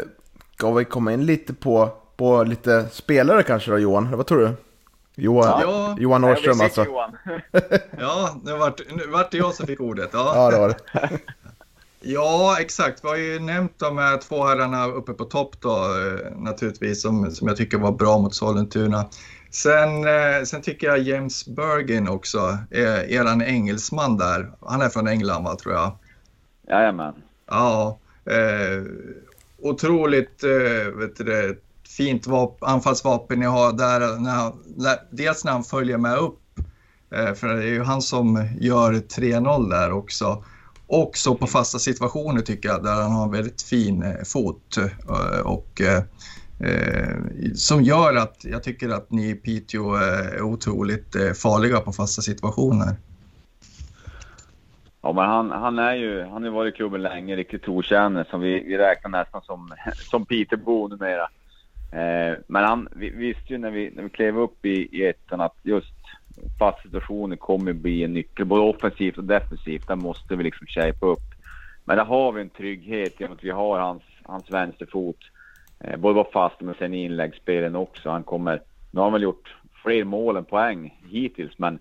ska 0.54 0.72
vi 0.72 0.84
komma 0.84 1.12
in 1.12 1.26
lite 1.26 1.54
på, 1.54 1.92
på 2.16 2.44
lite 2.44 2.88
spelare 2.88 3.42
kanske 3.42 3.70
då 3.70 3.78
Johan? 3.78 4.16
Vad 4.16 4.26
tror 4.26 4.38
du? 4.38 4.50
Johan, 5.14 5.60
Ja. 5.62 5.96
Johan 5.98 6.36
fick 6.36 6.48
alltså. 6.48 6.84
Johan. 6.84 7.16
Ja, 7.98 8.36
nu 8.44 8.52
vart, 8.52 8.80
nu 8.90 9.06
vart 9.06 9.30
det 9.30 9.38
jag 9.38 9.54
som 9.54 9.66
fick 9.66 9.80
ordet. 9.80 10.10
Ja. 10.12 10.32
Ja, 10.34 10.50
det 10.50 10.58
var 10.58 10.68
det. 10.68 11.18
Ja, 12.08 12.56
exakt. 12.60 13.04
Vi 13.04 13.08
har 13.08 13.16
ju 13.16 13.38
nämnt 13.38 13.78
de 13.78 13.98
här 13.98 14.16
två 14.16 14.44
herrarna 14.44 14.86
uppe 14.86 15.12
på 15.12 15.24
topp 15.24 15.60
då, 15.60 15.70
eh, 15.70 16.38
naturligtvis, 16.38 17.02
som, 17.02 17.30
som 17.30 17.48
jag 17.48 17.56
tycker 17.56 17.78
var 17.78 17.92
bra 17.92 18.18
mot 18.18 18.34
Sollentuna. 18.34 19.04
Sen, 19.50 20.04
eh, 20.08 20.42
sen 20.44 20.62
tycker 20.62 20.86
jag 20.86 20.98
James 20.98 21.46
Bergin 21.46 22.08
också, 22.08 22.58
eh, 22.70 23.12
eran 23.12 23.42
engelsman 23.42 24.16
där. 24.16 24.52
Han 24.60 24.82
är 24.82 24.88
från 24.88 25.08
England, 25.08 25.44
va, 25.44 25.56
tror 25.56 25.74
jag. 25.74 25.98
Jajamän. 26.68 27.14
Ja, 27.50 27.98
eh, 28.24 28.84
otroligt 29.62 30.44
eh, 30.44 30.92
vet 30.98 31.16
du 31.16 31.60
fint 31.96 32.26
vap- 32.26 32.58
anfallsvapen 32.60 33.40
ni 33.40 33.46
har 33.46 33.72
där. 33.72 34.20
När 34.20 34.30
han, 34.30 34.52
dels 35.10 35.44
när 35.44 35.52
han 35.52 35.64
följer 35.64 35.98
med 35.98 36.18
upp, 36.18 36.40
eh, 37.14 37.34
för 37.34 37.48
det 37.48 37.62
är 37.62 37.68
ju 37.68 37.82
han 37.82 38.02
som 38.02 38.48
gör 38.60 38.92
3-0 38.92 39.70
där 39.70 39.92
också. 39.92 40.44
Också 40.86 41.34
på 41.34 41.46
fasta 41.46 41.78
situationer 41.78 42.40
tycker 42.40 42.68
jag, 42.68 42.84
där 42.84 42.94
han 42.94 43.12
har 43.12 43.24
en 43.24 43.30
väldigt 43.30 43.62
fin 43.62 44.02
eh, 44.02 44.24
fot. 44.24 44.76
Eh, 44.76 45.46
och, 45.46 45.80
eh, 45.80 46.02
eh, 46.70 47.16
som 47.54 47.82
gör 47.82 48.14
att 48.14 48.44
jag 48.44 48.62
tycker 48.62 48.88
att 48.88 49.10
ni 49.10 49.30
i 49.30 49.34
Piteå 49.34 49.94
är 49.94 50.42
otroligt 50.42 51.16
farliga 51.42 51.80
på 51.80 51.92
fasta 51.92 52.22
situationer. 52.22 52.96
Ja, 55.02 55.12
men 55.12 55.24
han, 55.24 55.50
han 55.50 55.78
är 55.78 55.94
ju, 55.94 56.22
han 56.22 56.32
har 56.32 56.50
ju 56.50 56.50
varit 56.50 56.74
i 56.74 56.76
klubben 56.76 57.02
länge, 57.02 57.36
riktigt 57.36 57.62
trotjänare 57.62 58.26
som 58.30 58.40
vi, 58.40 58.60
vi 58.60 58.78
räknar 58.78 59.10
nästan 59.10 59.42
som, 59.42 59.74
som 60.10 60.26
Piteåbo 60.26 60.88
numera. 60.88 61.28
Eh, 61.92 62.38
men 62.46 62.64
han, 62.64 62.88
vi 62.92 63.10
visste 63.10 63.52
ju 63.52 63.58
när 63.58 63.70
vi, 63.70 63.92
när 63.94 64.02
vi 64.02 64.10
klev 64.10 64.38
upp 64.38 64.64
i, 64.64 64.88
i 64.92 65.06
ettan 65.06 65.40
att 65.40 65.56
just 65.62 65.95
fast 66.58 66.82
situationer 66.82 67.36
kommer 67.36 67.72
bli 67.72 68.04
en 68.04 68.14
nyckel, 68.14 68.44
både 68.44 68.62
offensivt 68.62 69.18
och 69.18 69.24
defensivt. 69.24 69.88
Där 69.88 69.96
måste 69.96 70.36
vi 70.36 70.44
liksom 70.44 70.66
shapea 70.66 71.08
upp. 71.08 71.34
Men 71.84 71.96
där 71.96 72.04
har 72.04 72.32
vi 72.32 72.40
en 72.40 72.50
trygghet 72.50 73.20
genom 73.20 73.36
att 73.36 73.44
vi 73.44 73.50
har 73.50 73.78
hans, 73.78 74.02
hans 74.22 74.50
vänsterfot. 74.50 75.18
Eh, 75.80 75.96
både 75.96 76.24
på 76.24 76.30
fast 76.32 76.60
men 76.60 76.74
sen 76.74 76.94
i 76.94 77.04
inläggsspelen 77.04 77.76
också. 77.76 78.10
Han 78.10 78.22
kommer, 78.22 78.62
nu 78.90 79.00
har 79.00 79.04
han 79.04 79.12
väl 79.12 79.22
gjort 79.22 79.56
fler 79.82 80.04
mål 80.04 80.36
än 80.36 80.44
poäng 80.44 81.00
hittills, 81.08 81.58
men 81.58 81.78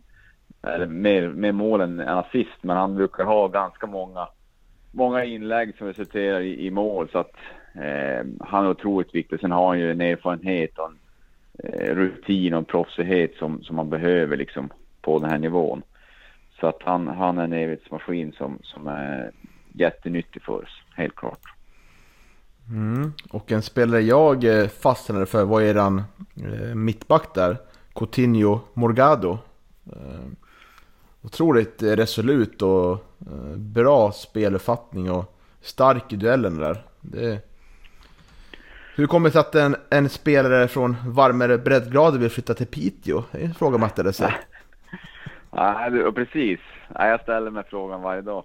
eller 0.67 0.85
mer, 0.85 1.29
mer 1.29 1.51
mål 1.51 1.81
än 1.81 1.99
assist, 1.99 2.63
men 2.63 2.77
han 2.77 2.95
brukar 2.95 3.23
ha 3.23 3.47
ganska 3.47 3.87
många, 3.87 4.27
många 4.91 5.23
inlägg 5.23 5.77
som 5.77 5.87
resulterar 5.87 6.39
i, 6.39 6.65
i 6.65 6.71
mål. 6.71 7.09
Så 7.11 7.19
att 7.19 7.35
eh, 7.75 8.25
han 8.39 8.65
är 8.65 8.69
otroligt 8.69 9.15
viktig. 9.15 9.39
Sen 9.39 9.51
har 9.51 9.67
han 9.67 9.79
ju 9.79 9.91
en 9.91 10.01
erfarenhet 10.01 10.77
och 10.77 10.85
en 10.85 10.99
Eh, 11.63 11.95
rutin 11.95 12.53
och 12.53 12.67
proffsighet 12.67 13.35
som, 13.35 13.63
som 13.63 13.75
man 13.75 13.89
behöver 13.89 14.37
liksom 14.37 14.69
på 15.01 15.19
den 15.19 15.29
här 15.29 15.37
nivån. 15.37 15.81
Så 16.59 16.67
att 16.67 16.79
han, 16.83 17.07
han 17.07 17.37
är 17.37 17.43
en 17.43 17.53
evighetsmaskin 17.53 18.31
som, 18.31 18.59
som 18.63 18.87
är 18.87 19.31
jättenyttig 19.73 20.41
för 20.41 20.53
oss, 20.53 20.81
helt 20.95 21.15
klart. 21.15 21.39
Mm. 22.69 23.13
Och 23.29 23.51
en 23.51 23.61
spelare 23.61 24.01
jag 24.01 24.43
eh, 24.43 24.67
fastnade 24.67 25.25
för 25.25 25.45
var 25.45 25.61
eran 25.61 26.03
eh, 26.35 26.75
mittback 26.75 27.35
där, 27.35 27.57
Coutinho 27.95 28.59
Morgado. 28.73 29.37
Eh, 29.85 30.25
otroligt 31.21 31.83
resolut 31.83 32.61
och 32.61 32.91
eh, 32.91 33.57
bra 33.57 34.11
speluppfattning 34.11 35.11
och 35.11 35.37
stark 35.61 36.13
i 36.13 36.15
duellen 36.15 36.57
där. 36.57 36.85
Det... 37.01 37.54
Hur 38.97 39.07
kommer 39.07 39.29
det 39.29 39.33
sig 39.33 39.39
att 39.39 39.55
en, 39.55 39.75
en 39.89 40.09
spelare 40.09 40.67
från 40.67 40.95
varmare 41.05 41.57
breddgrader 41.57 42.19
vill 42.19 42.29
flytta 42.29 42.53
till 42.53 42.67
Piteå? 42.67 43.23
Det 43.31 43.37
är 43.37 43.45
en 43.45 43.53
fråga 43.53 43.77
man 43.77 43.89
ställer 43.89 44.11
sig. 44.11 44.33
Nej, 45.51 45.91
du, 45.91 46.11
precis. 46.11 46.59
Nej, 46.87 47.09
jag 47.09 47.21
ställer 47.21 47.51
mig 47.51 47.63
frågan 47.69 48.01
varje 48.01 48.21
dag. 48.21 48.43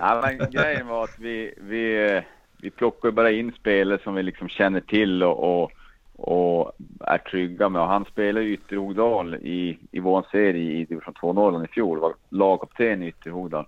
Nej, 0.00 0.36
men 0.38 0.50
grejen 0.50 0.86
var 0.86 1.04
att 1.04 1.18
vi, 1.18 1.54
vi, 1.56 2.22
vi 2.62 2.70
plockar 2.70 3.10
bara 3.10 3.30
in 3.30 3.52
spelare 3.52 3.98
som 4.02 4.14
vi 4.14 4.22
liksom 4.22 4.48
känner 4.48 4.80
till 4.80 5.22
och, 5.22 5.62
och, 5.62 5.72
och 6.16 6.72
är 7.00 7.18
trygga 7.18 7.68
med. 7.68 7.82
Och 7.82 7.88
han 7.88 8.04
spelade 8.04 8.46
i 8.46 8.52
Ytterhogdal 8.52 9.34
i, 9.34 9.78
i 9.90 10.00
vår 10.00 10.26
serie 10.30 10.72
i 10.72 10.84
division 10.84 11.14
2 11.14 11.32
Norrland 11.32 11.64
i 11.64 11.68
fjol. 11.68 11.98
Var 11.98 12.14
lagkapten 12.28 13.02
i 13.02 13.08
Ytterhogdal. 13.08 13.66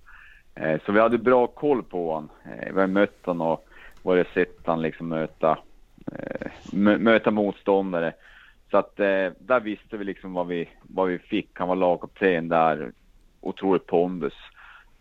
Eh, 0.55 0.81
så 0.87 0.93
vi 0.93 1.01
hade 1.01 1.19
bra 1.19 1.47
koll 1.47 1.83
på 1.83 2.13
honom. 2.13 2.31
Eh, 2.45 2.75
vi 2.75 2.81
har 2.81 2.87
mött 2.87 3.27
honom 3.27 3.47
och 3.47 3.69
varit 4.03 4.29
sett 4.35 4.61
han 4.65 4.83
liksom 4.83 5.09
möta, 5.09 5.49
mö, 5.49 5.61
Eh, 6.13 6.51
möta 6.99 7.31
motståndare. 7.31 8.13
Så 8.71 8.77
att 8.77 9.01
eh, 9.01 9.31
där 9.39 9.61
visste 9.61 9.97
vi 9.97 10.05
liksom 10.05 10.33
vad 10.33 10.47
vi, 10.47 10.69
vad 10.83 11.09
vi 11.09 11.19
fick. 11.19 11.51
Han 11.55 11.69
var 11.69 11.77
lagkapten 11.77 12.49
där. 12.49 12.93
Otroligt 13.41 13.87
pondus. 13.87 14.35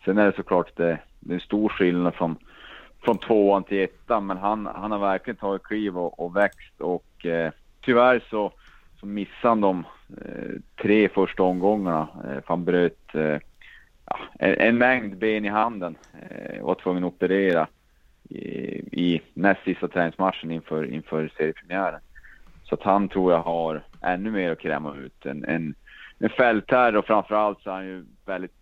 Sen 0.05 0.17
är 0.17 0.25
det 0.25 0.35
såklart 0.35 0.75
det, 0.75 0.99
det 1.19 1.31
är 1.31 1.35
en 1.35 1.39
stor 1.39 1.69
skillnad 1.69 2.15
från, 2.15 2.35
från 3.01 3.17
tvåan 3.17 3.63
till 3.63 3.83
ettan. 3.83 4.25
Men 4.25 4.37
han, 4.37 4.65
han 4.65 4.91
har 4.91 4.99
verkligen 4.99 5.37
tagit 5.37 5.63
kliv 5.63 5.97
och, 5.97 6.19
och 6.19 6.35
växt. 6.35 6.81
Och 6.81 7.25
eh, 7.25 7.51
tyvärr 7.81 8.23
så, 8.29 8.51
så 8.99 9.05
missade 9.05 9.49
han 9.49 9.61
de 9.61 9.85
eh, 10.21 10.61
tre 10.81 11.09
första 11.09 11.43
omgångarna. 11.43 12.07
Eh, 12.23 12.41
för 12.41 12.47
han 12.47 12.65
bröt 12.65 13.15
eh, 13.15 13.39
en, 14.39 14.55
en 14.59 14.77
mängd 14.77 15.17
ben 15.17 15.45
i 15.45 15.49
handen. 15.49 15.95
Eh, 16.29 16.63
var 16.63 16.75
tvungen 16.75 17.03
att 17.03 17.13
operera 17.13 17.67
i, 18.29 19.21
näst 19.33 19.63
sista 19.63 19.88
träningsmatchen 19.88 20.51
inför, 20.51 20.93
inför 20.93 21.31
seriepremiären. 21.38 21.99
Så 22.63 22.75
att 22.75 22.83
han 22.83 23.09
tror 23.09 23.31
jag 23.31 23.41
har 23.41 23.83
ännu 24.01 24.31
mer 24.31 24.51
att 24.51 24.59
kräma 24.59 24.95
ut. 24.95 25.25
En, 25.25 25.45
en, 25.45 25.75
en 26.19 26.29
fältherre 26.29 26.97
och 26.97 27.05
framförallt 27.05 27.61
så 27.61 27.69
är 27.69 27.73
han 27.73 27.85
ju 27.85 28.05
väldigt 28.25 28.61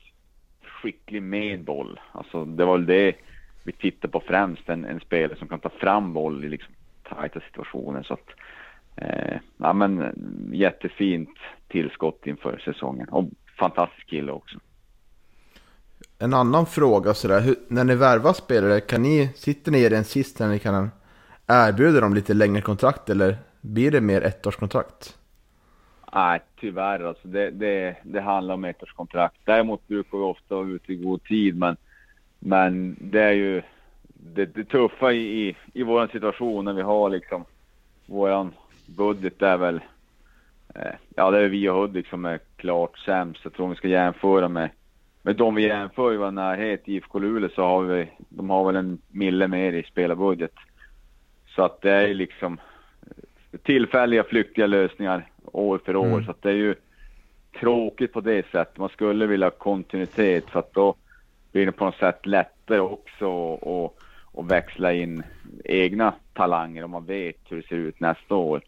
skicklig 0.63 1.23
med 1.23 1.63
boll. 1.63 1.99
Alltså 2.11 2.45
det 2.45 2.65
var 2.65 2.77
väl 2.77 2.85
det 2.85 3.15
vi 3.63 3.71
tittar 3.71 4.09
på 4.09 4.19
främst. 4.19 4.69
En, 4.69 4.85
en 4.85 4.99
spelare 4.99 5.37
som 5.37 5.47
kan 5.47 5.59
ta 5.59 5.69
fram 5.69 6.13
boll 6.13 6.45
i 6.45 6.49
liksom 6.49 6.73
tajta 7.03 7.39
situationer. 7.39 8.03
Så 8.03 8.13
att, 8.13 8.29
eh, 8.95 9.37
ja 9.57 9.73
men 9.73 10.13
jättefint 10.53 11.39
tillskott 11.67 12.27
inför 12.27 12.57
säsongen. 12.57 13.09
Och 13.09 13.29
fantastisk 13.59 14.07
kille 14.07 14.31
också. 14.31 14.59
En 16.23 16.33
annan 16.33 16.65
fråga 16.65 17.13
sådär, 17.13 17.41
hur, 17.41 17.55
när 17.67 17.83
ni 17.83 17.95
värvar 17.95 18.33
spelare, 18.33 18.79
kan 18.79 19.01
ni, 19.01 19.29
sitter 19.35 19.71
ni 19.71 19.85
i 19.85 19.89
den 19.89 20.03
sist 20.03 20.39
när 20.39 20.47
ni 20.47 20.59
kan 20.59 20.91
erbjuda 21.47 22.01
dem 22.01 22.13
lite 22.13 22.33
längre 22.33 22.61
kontrakt 22.61 23.09
eller 23.09 23.37
blir 23.61 23.91
det 23.91 24.01
mer 24.01 24.21
ettårskontrakt? 24.21 25.17
Nej, 26.13 26.41
tyvärr 26.59 27.03
alltså. 27.03 27.27
Det, 27.27 27.51
det, 27.51 27.95
det 28.03 28.21
handlar 28.21 28.53
om 28.53 28.65
ettårskontrakt. 28.65 29.35
Däremot 29.45 29.87
brukar 29.87 30.17
vi 30.17 30.23
ofta 30.23 30.55
vara 30.55 30.67
ute 30.67 30.93
i 30.93 30.95
god 30.95 31.23
tid, 31.23 31.57
men, 31.57 31.77
men 32.39 32.95
det 32.99 33.21
är 33.21 33.31
ju 33.33 33.61
det, 34.13 34.45
det 34.45 34.65
tuffa 34.65 35.11
i, 35.11 35.49
i, 35.49 35.57
i 35.73 35.83
vår 35.83 36.07
situation 36.07 36.65
när 36.65 36.73
vi 36.73 36.81
har 36.81 37.09
liksom 37.09 37.45
våran 38.05 38.53
budget 38.85 39.41
är 39.41 39.57
väl 39.57 39.81
eh, 40.75 40.93
ja, 41.15 41.31
det 41.31 41.39
är 41.39 41.49
vi 41.49 41.69
och 41.69 41.75
Hudik 41.75 42.07
som 42.07 42.25
är 42.25 42.39
klart 42.55 42.97
sämst. 42.97 43.41
Jag 43.43 43.53
tror 43.53 43.69
vi 43.69 43.75
ska 43.75 43.87
jämföra 43.87 44.47
med 44.47 44.69
med 45.23 45.35
de 45.35 45.55
vi 45.55 45.67
jämför 45.67 46.13
i 46.13 46.17
vår 46.17 46.31
närhet, 46.31 46.81
IFK 46.85 47.19
Luleå, 47.19 47.49
så 47.49 47.61
har 47.61 47.83
vi, 47.83 48.11
de 48.29 48.49
har 48.49 48.65
väl 48.65 48.75
en 48.75 49.01
mille 49.07 49.47
mer 49.47 49.73
i 49.73 49.83
spelarbudget. 49.83 50.53
Så 51.55 51.63
att 51.63 51.81
det 51.81 51.91
är 51.91 52.13
liksom 52.13 52.59
tillfälliga 53.63 54.23
flyktiga 54.23 54.67
lösningar 54.67 55.27
år 55.45 55.79
för 55.85 55.95
år. 55.95 56.05
Mm. 56.05 56.25
Så 56.25 56.31
att 56.31 56.41
det 56.41 56.49
är 56.49 56.55
ju 56.55 56.75
tråkigt 57.59 58.13
på 58.13 58.21
det 58.21 58.45
sättet. 58.51 58.77
Man 58.77 58.89
skulle 58.89 59.25
vilja 59.25 59.45
ha 59.45 59.51
kontinuitet 59.51 60.49
för 60.49 60.59
att 60.59 60.73
då 60.73 60.95
blir 61.51 61.65
det 61.65 61.71
på 61.71 61.85
något 61.85 61.95
sätt 61.95 62.25
lättare 62.25 62.79
också 62.79 63.53
att 63.53 64.03
och 64.33 64.51
växla 64.51 64.93
in 64.93 65.23
egna 65.65 66.13
talanger 66.33 66.83
om 66.83 66.91
man 66.91 67.05
vet 67.05 67.37
hur 67.49 67.57
det 67.57 67.67
ser 67.67 67.75
ut 67.75 67.99
nästa 67.99 68.35
år. 68.35 68.61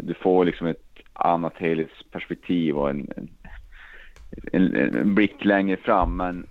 Du 0.00 0.14
får 0.14 0.44
liksom 0.44 0.66
ett 0.66 0.98
annat 1.12 1.56
helhetsperspektiv 1.56 2.78
och 2.78 2.90
en, 2.90 3.08
en, 3.16 3.28
en, 4.52 4.76
en 4.76 5.14
blick 5.14 5.44
längre 5.44 5.76
fram. 5.76 6.16
Men 6.16 6.46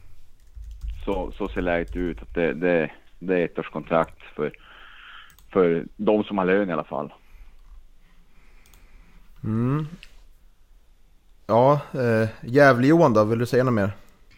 så, 1.06 1.32
så 1.38 1.48
ser 1.48 1.62
läget 1.62 1.96
ut 1.96 2.22
att 2.22 2.34
det, 2.34 2.54
det, 2.54 2.91
det 3.19 3.39
är 3.39 3.46
ett 3.46 3.60
års 3.60 3.69
kontrakt 3.69 4.17
för, 4.36 4.52
för 5.52 5.86
de 5.98 6.24
som 6.24 6.38
har 6.38 6.46
lön 6.46 6.69
i 6.69 6.74
alla 6.74 6.84
fall. 6.84 7.13
Mm. 9.43 9.88
Ja, 11.48 11.82
eh, 11.93 12.30
Gävle-Johan 12.41 13.13
då, 13.13 13.24
vill 13.24 13.39
du 13.39 13.46
säga 13.46 13.63
något 13.63 13.74
mer? 13.74 13.91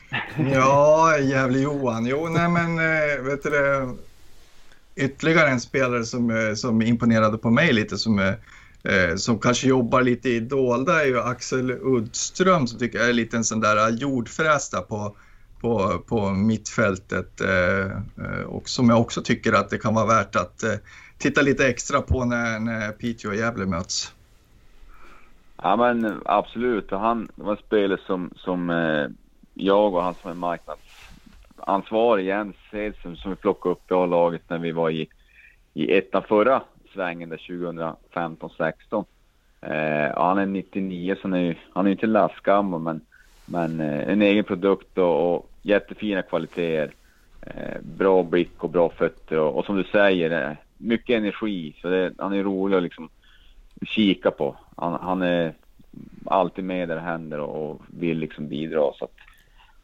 Ja, 0.54 1.18
jävlig 1.18 1.64
Johan. 1.64 2.06
Jo, 2.06 2.28
nej 2.30 2.50
men 2.50 2.80
eh, 2.80 3.24
vet 3.24 3.44
du 3.44 3.50
det. 3.50 3.94
Ytterligare 4.96 5.50
en 5.50 5.60
spelare 5.60 6.04
som, 6.04 6.30
eh, 6.30 6.54
som 6.54 6.82
imponerade 6.82 7.38
på 7.38 7.50
mig 7.50 7.74
lite 7.74 7.98
som, 7.98 8.36
eh, 8.86 9.16
som 9.16 9.40
kanske 9.40 9.68
jobbar 9.68 10.02
lite 10.02 10.30
i 10.30 10.40
dolda 10.40 11.02
är 11.02 11.06
ju 11.06 11.20
Axel 11.20 11.72
Uddström 11.72 12.68
som 12.68 12.80
tycker 12.80 13.00
jag 13.00 13.10
är 13.10 13.14
lite 13.14 13.38
en 13.38 13.44
sån 13.44 13.60
där 13.60 13.90
eh, 13.90 13.96
jordfräs 13.96 14.72
på, 14.90 15.16
på, 15.62 16.04
på 16.08 16.30
mittfältet 16.30 17.42
eh, 17.42 17.86
eh, 18.26 18.46
och 18.46 18.70
som 18.70 18.90
jag 18.90 19.02
också 19.02 19.22
tycker 19.22 19.54
att 19.54 19.70
det 19.70 19.78
kan 19.78 19.94
vara 19.94 20.06
värt 20.06 20.36
att 20.36 20.64
eh, 20.64 20.76
titta 21.18 21.42
lite 21.42 21.68
extra 21.68 22.02
på 22.02 22.26
när, 22.26 22.60
när 22.60 22.92
Piteå 22.92 23.30
och 23.30 23.38
Gävle 23.38 23.66
möts. 23.66 24.14
Ja 25.62 25.76
men 25.76 26.22
absolut. 26.26 26.92
Och 26.92 27.00
han 27.00 27.28
var 27.36 27.52
en 27.52 27.58
spelare 27.58 28.00
som, 28.06 28.34
som 28.36 28.70
eh, 28.70 29.08
jag 29.54 29.94
och 29.94 30.04
han 30.04 30.16
som 30.22 30.32
är 30.32 30.36
marknadsansvarig 30.36 32.26
Jens 32.26 32.56
Edström 32.72 33.16
som 33.16 33.32
vi 33.32 33.36
plockade 33.36 33.74
upp 33.74 33.92
i 33.92 33.94
A-laget 33.94 34.42
när 34.48 34.58
vi 34.58 34.72
var 34.72 34.90
i, 34.90 35.08
i 35.74 35.98
ettan 35.98 36.24
förra 36.28 36.62
svängen 36.96 37.30
där 37.30 37.38
2015-16. 37.38 39.06
Eh, 39.62 40.18
han 40.18 40.38
är 40.38 40.46
99 40.46 41.16
så 41.16 41.22
han 41.22 41.34
är, 41.34 41.58
han 41.74 41.88
är 41.88 41.92
inte 41.92 42.08
lastgammal 42.08 42.82
men, 42.82 43.02
men 43.46 43.80
eh, 43.80 44.10
en 44.10 44.22
egen 44.22 44.44
produkt 44.44 44.98
och, 44.98 45.36
och 45.36 45.50
jättefina 45.62 46.22
kvaliteter. 46.22 46.94
Eh, 47.42 47.82
bra 47.82 48.24
blick 48.24 48.64
och 48.64 48.70
bra 48.70 48.90
fötter 48.90 49.40
och, 49.40 49.58
och 49.58 49.66
som 49.66 49.76
du 49.76 49.84
säger, 49.84 50.50
eh, 50.50 50.56
mycket 50.78 51.18
energi. 51.18 51.76
Så 51.82 51.90
det, 51.90 52.14
han 52.18 52.34
är 52.34 52.44
rolig 52.44 52.78
att 52.78 52.84
liksom 52.84 53.10
kika 53.82 54.32
på. 54.32 54.58
Han, 54.76 55.00
han, 55.02 55.22
är 55.22 55.54
alltid 56.26 56.64
med 56.64 56.90
där 56.90 56.96
det 56.96 57.02
händer 57.02 57.40
och 57.40 57.82
vill 57.88 58.18
liksom 58.18 58.48
bidra. 58.48 58.92
Så 58.94 59.06
att, 59.06 59.14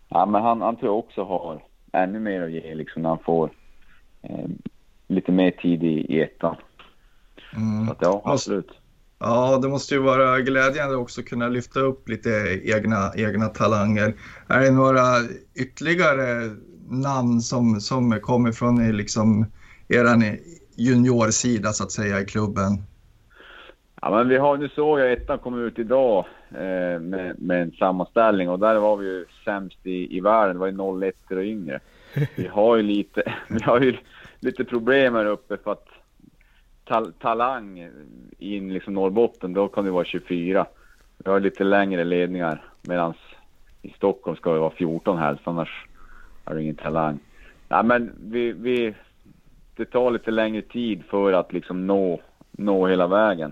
ja, 0.09 0.25
men 0.25 0.41
han, 0.41 0.61
han 0.61 0.75
tror 0.75 0.89
jag 0.89 0.99
också 0.99 1.23
har 1.23 1.63
ännu 1.91 2.19
mer 2.19 2.41
att 2.41 2.51
ge 2.51 2.75
liksom 2.75 3.01
när 3.01 3.09
han 3.09 3.19
får 3.19 3.49
eh, 4.21 4.45
lite 5.07 5.31
mer 5.31 5.51
tid 5.51 5.83
i, 5.83 6.15
i 6.15 6.21
ettan. 6.21 6.55
Mm. 7.55 7.85
Så 7.85 7.91
att, 7.91 7.97
ja, 8.01 8.21
absolut. 8.25 8.71
Ja, 9.19 9.59
det 9.61 9.67
måste 9.67 9.95
ju 9.95 10.01
vara 10.01 10.39
glädjande 10.39 10.95
också 10.95 11.21
att 11.21 11.27
kunna 11.27 11.47
lyfta 11.47 11.79
upp 11.79 12.09
lite 12.09 12.61
egna, 12.63 13.11
egna 13.15 13.47
talanger. 13.47 14.13
Är 14.47 14.61
det 14.61 14.71
några 14.71 15.03
ytterligare 15.55 16.55
namn 16.89 17.41
som, 17.41 17.81
som 17.81 18.19
kommer 18.19 18.51
från 18.51 18.97
liksom 18.97 19.45
er 19.87 20.39
juniorsida 20.75 21.73
så 21.73 21.83
att 21.83 21.91
säga 21.91 22.21
i 22.21 22.25
klubben? 22.25 22.83
Ja, 24.01 24.11
men 24.11 24.29
vi 24.29 24.37
har, 24.37 24.57
nu 24.57 24.69
såg 24.69 24.99
jag 24.99 25.11
ettan 25.11 25.39
kom 25.39 25.59
ut 25.59 25.79
idag 25.79 26.25
eh, 26.51 26.99
med, 26.99 27.35
med 27.39 27.61
en 27.61 27.71
sammanställning 27.71 28.49
och 28.49 28.59
där 28.59 28.75
var 28.75 28.97
vi 28.97 29.05
ju 29.05 29.25
sämst 29.45 29.79
i, 29.83 30.17
i 30.17 30.19
världen. 30.19 30.55
Det 30.55 30.59
var 30.59 31.01
ju 31.01 31.07
01 31.07 31.15
och 31.29 31.43
yngre. 31.43 31.79
Vi 32.35 32.47
har 32.47 32.75
ju 32.75 32.83
lite, 32.83 33.33
vi 33.47 33.63
har 33.63 33.79
ju 33.79 33.97
lite 34.39 34.63
problem 34.63 35.15
här 35.15 35.25
uppe 35.25 35.57
för 35.57 35.71
att 35.71 35.87
tal, 36.85 37.13
talang 37.13 37.89
i 38.37 38.59
liksom 38.59 38.93
Norrbotten, 38.93 39.53
då 39.53 39.67
kan 39.67 39.85
det 39.85 39.91
vara 39.91 40.05
24. 40.05 40.65
Vi 41.17 41.31
har 41.31 41.39
lite 41.39 41.63
längre 41.63 42.03
ledningar 42.03 42.63
medan 42.81 43.13
i 43.81 43.89
Stockholm 43.89 44.37
ska 44.37 44.53
det 44.53 44.59
vara 44.59 44.71
14 44.71 45.17
helst, 45.17 45.41
annars 45.45 45.85
har 46.43 46.55
du 46.55 46.61
ingen 46.61 46.75
talang. 46.75 47.19
Nej, 47.67 47.83
men 47.83 48.11
vi, 48.21 48.51
vi, 48.51 48.95
det 49.75 49.85
tar 49.85 50.11
lite 50.11 50.31
längre 50.31 50.61
tid 50.61 51.03
för 51.09 51.33
att 51.33 51.53
liksom 51.53 51.87
nå, 51.87 52.21
nå 52.51 52.87
hela 52.87 53.07
vägen. 53.07 53.51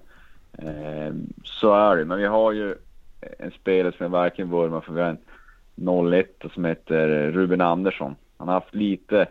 Eh, 0.58 1.14
så 1.44 1.74
är 1.74 1.98
det, 1.98 2.06
men 2.06 2.18
vi 2.18 2.26
har 2.26 2.52
ju 2.52 2.76
en 3.40 3.52
spelare 3.52 3.94
som 3.98 4.04
jag 4.04 4.12
verkligen 4.12 4.52
vurmar 4.52 4.82
för. 4.82 4.94
Vi 4.94 5.02
har 5.02 5.10
en 5.10 6.14
01 6.14 6.44
som 6.54 6.66
heter 6.66 7.32
Ruben 7.32 7.62
Andersson. 7.62 8.16
Han 8.38 8.48
har 8.48 8.56
haft 8.56 8.76
lite 8.76 9.22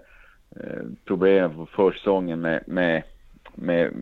eh, 0.56 0.82
problem 1.04 1.54
på 1.54 1.66
försäsongen 1.66 2.40
med, 2.40 2.62
med, 2.66 3.02
med 3.60 3.92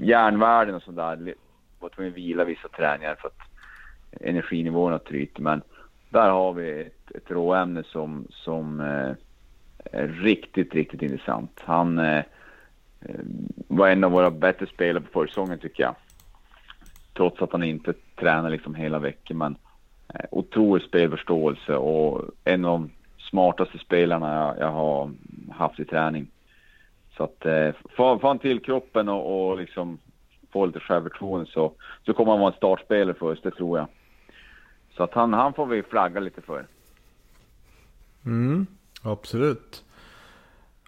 järnvärden 0.00 0.74
och 0.74 0.82
sådär. 0.82 1.34
Var 1.80 1.88
tvungen 1.88 2.12
att 2.12 2.18
vila 2.18 2.44
vissa 2.44 2.68
träningar 2.68 3.14
för 3.14 3.28
att 3.28 3.38
energinivåerna 4.20 4.98
tryter. 4.98 5.42
Men 5.42 5.62
där 6.10 6.30
har 6.30 6.52
vi 6.52 6.80
ett, 6.80 7.10
ett 7.14 7.30
råämne 7.30 7.82
som, 7.84 8.26
som 8.30 8.80
eh, 8.80 9.12
är 9.84 10.08
riktigt, 10.08 10.74
riktigt 10.74 11.02
intressant. 11.02 11.62
Han 11.64 11.98
eh, 11.98 12.24
var 13.68 13.88
en 13.88 14.04
av 14.04 14.10
våra 14.10 14.30
bättre 14.30 14.66
spelare 14.66 15.04
på 15.04 15.20
försäsongen 15.20 15.58
tycker 15.58 15.82
jag 15.82 15.94
trots 17.14 17.42
att 17.42 17.52
han 17.52 17.62
inte 17.62 17.94
tränar 18.16 18.50
liksom 18.50 18.74
hela 18.74 18.98
veckan. 18.98 19.38
Men 19.38 19.56
eh, 20.14 20.24
otrolig 20.30 20.86
spelförståelse 20.86 21.76
och 21.76 22.22
en 22.44 22.64
av 22.64 22.80
de 22.80 22.90
smartaste 23.30 23.78
spelarna 23.78 24.34
jag, 24.34 24.58
jag 24.58 24.72
har 24.72 25.10
haft 25.50 25.80
i 25.80 25.84
träning. 25.84 26.26
Så 27.16 27.24
att 27.24 27.46
eh, 27.46 27.70
får, 27.96 28.18
han 28.22 28.38
till 28.38 28.60
kroppen 28.60 29.08
och, 29.08 29.50
och 29.50 29.58
liksom 29.58 29.98
få 30.52 30.66
lite 30.66 30.80
självförtroende 30.80 31.50
så, 31.50 31.72
så 32.06 32.14
kommer 32.14 32.32
han 32.32 32.40
vara 32.40 32.52
en 32.52 32.56
startspelare 32.56 33.14
för 33.14 33.26
oss, 33.26 33.42
det 33.42 33.50
tror 33.50 33.78
jag. 33.78 33.86
Så 34.96 35.02
att 35.02 35.14
han, 35.14 35.32
han 35.32 35.54
får 35.54 35.66
vi 35.66 35.82
flagga 35.82 36.20
lite 36.20 36.40
för. 36.40 36.66
Mm, 38.24 38.66
absolut. 39.02 39.84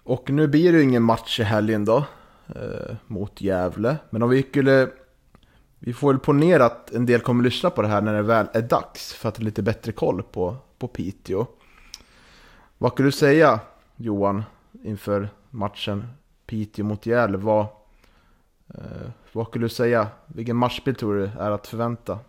Och 0.03 0.29
nu 0.29 0.47
blir 0.47 0.71
det 0.71 0.77
ju 0.77 0.83
ingen 0.83 1.03
match 1.03 1.39
i 1.39 1.43
helgen 1.43 1.85
då. 1.85 2.05
Eh, 2.47 2.95
mot 3.07 3.41
Gävle. 3.41 3.97
Men 4.09 4.23
om 4.23 4.29
vi 4.29 4.43
skulle 4.43 4.89
vi 5.79 5.93
får 5.93 6.07
väl 6.07 6.19
ponera 6.19 6.65
att 6.65 6.91
en 6.91 7.05
del 7.05 7.21
kommer 7.21 7.43
lyssna 7.43 7.69
på 7.69 7.81
det 7.81 7.87
här 7.87 8.01
när 8.01 8.13
det 8.13 8.21
väl 8.21 8.47
är 8.53 8.61
dags 8.61 9.13
för 9.13 9.29
att 9.29 9.37
ha 9.37 9.43
lite 9.43 9.61
bättre 9.61 9.91
koll 9.91 10.23
på, 10.23 10.55
på 10.77 10.87
Piteå. 10.87 11.45
Vad 12.77 12.95
kan 12.95 13.05
du 13.05 13.11
säga 13.11 13.59
Johan 13.95 14.43
inför 14.83 15.29
matchen 15.55 16.07
Piteå 16.45 16.85
mot 16.85 17.05
Gävle? 17.05 17.37
Vad, 17.37 17.65
eh, 18.67 19.09
vad 19.31 19.47
skulle 19.47 19.65
du 19.65 19.69
säga? 19.69 20.07
Vilken 20.27 20.55
matchbild 20.55 20.97
tror 20.97 21.15
du 21.15 21.29
är 21.39 21.51
att 21.51 21.67
förvänta? 21.67 22.19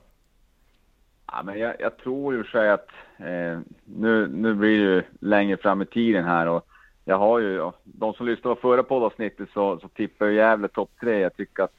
Ja, 1.26 1.42
men 1.44 1.58
jag, 1.58 1.74
jag 1.78 1.96
tror 1.96 2.34
ju 2.34 2.44
sig 2.44 2.70
att 2.70 2.88
eh, 3.16 3.58
nu, 3.84 4.28
nu 4.28 4.54
blir 4.54 4.78
det 4.78 4.94
ju 4.94 5.02
längre 5.20 5.56
fram 5.56 5.82
i 5.82 5.86
tiden 5.86 6.24
här 6.24 6.46
och 6.46 6.66
jag 7.04 7.18
har 7.18 7.38
ju, 7.38 7.70
de 7.84 8.14
som 8.14 8.26
lyssnade 8.26 8.54
på 8.54 8.60
förra 8.60 8.82
poddavsnittet 8.82 9.48
så, 9.54 9.78
så 9.78 9.88
tippar 9.88 10.26
ju 10.26 10.34
Gävle 10.34 10.68
topp 10.68 10.90
tre. 11.00 11.20
Jag 11.20 11.36
tycker 11.36 11.62
att 11.62 11.74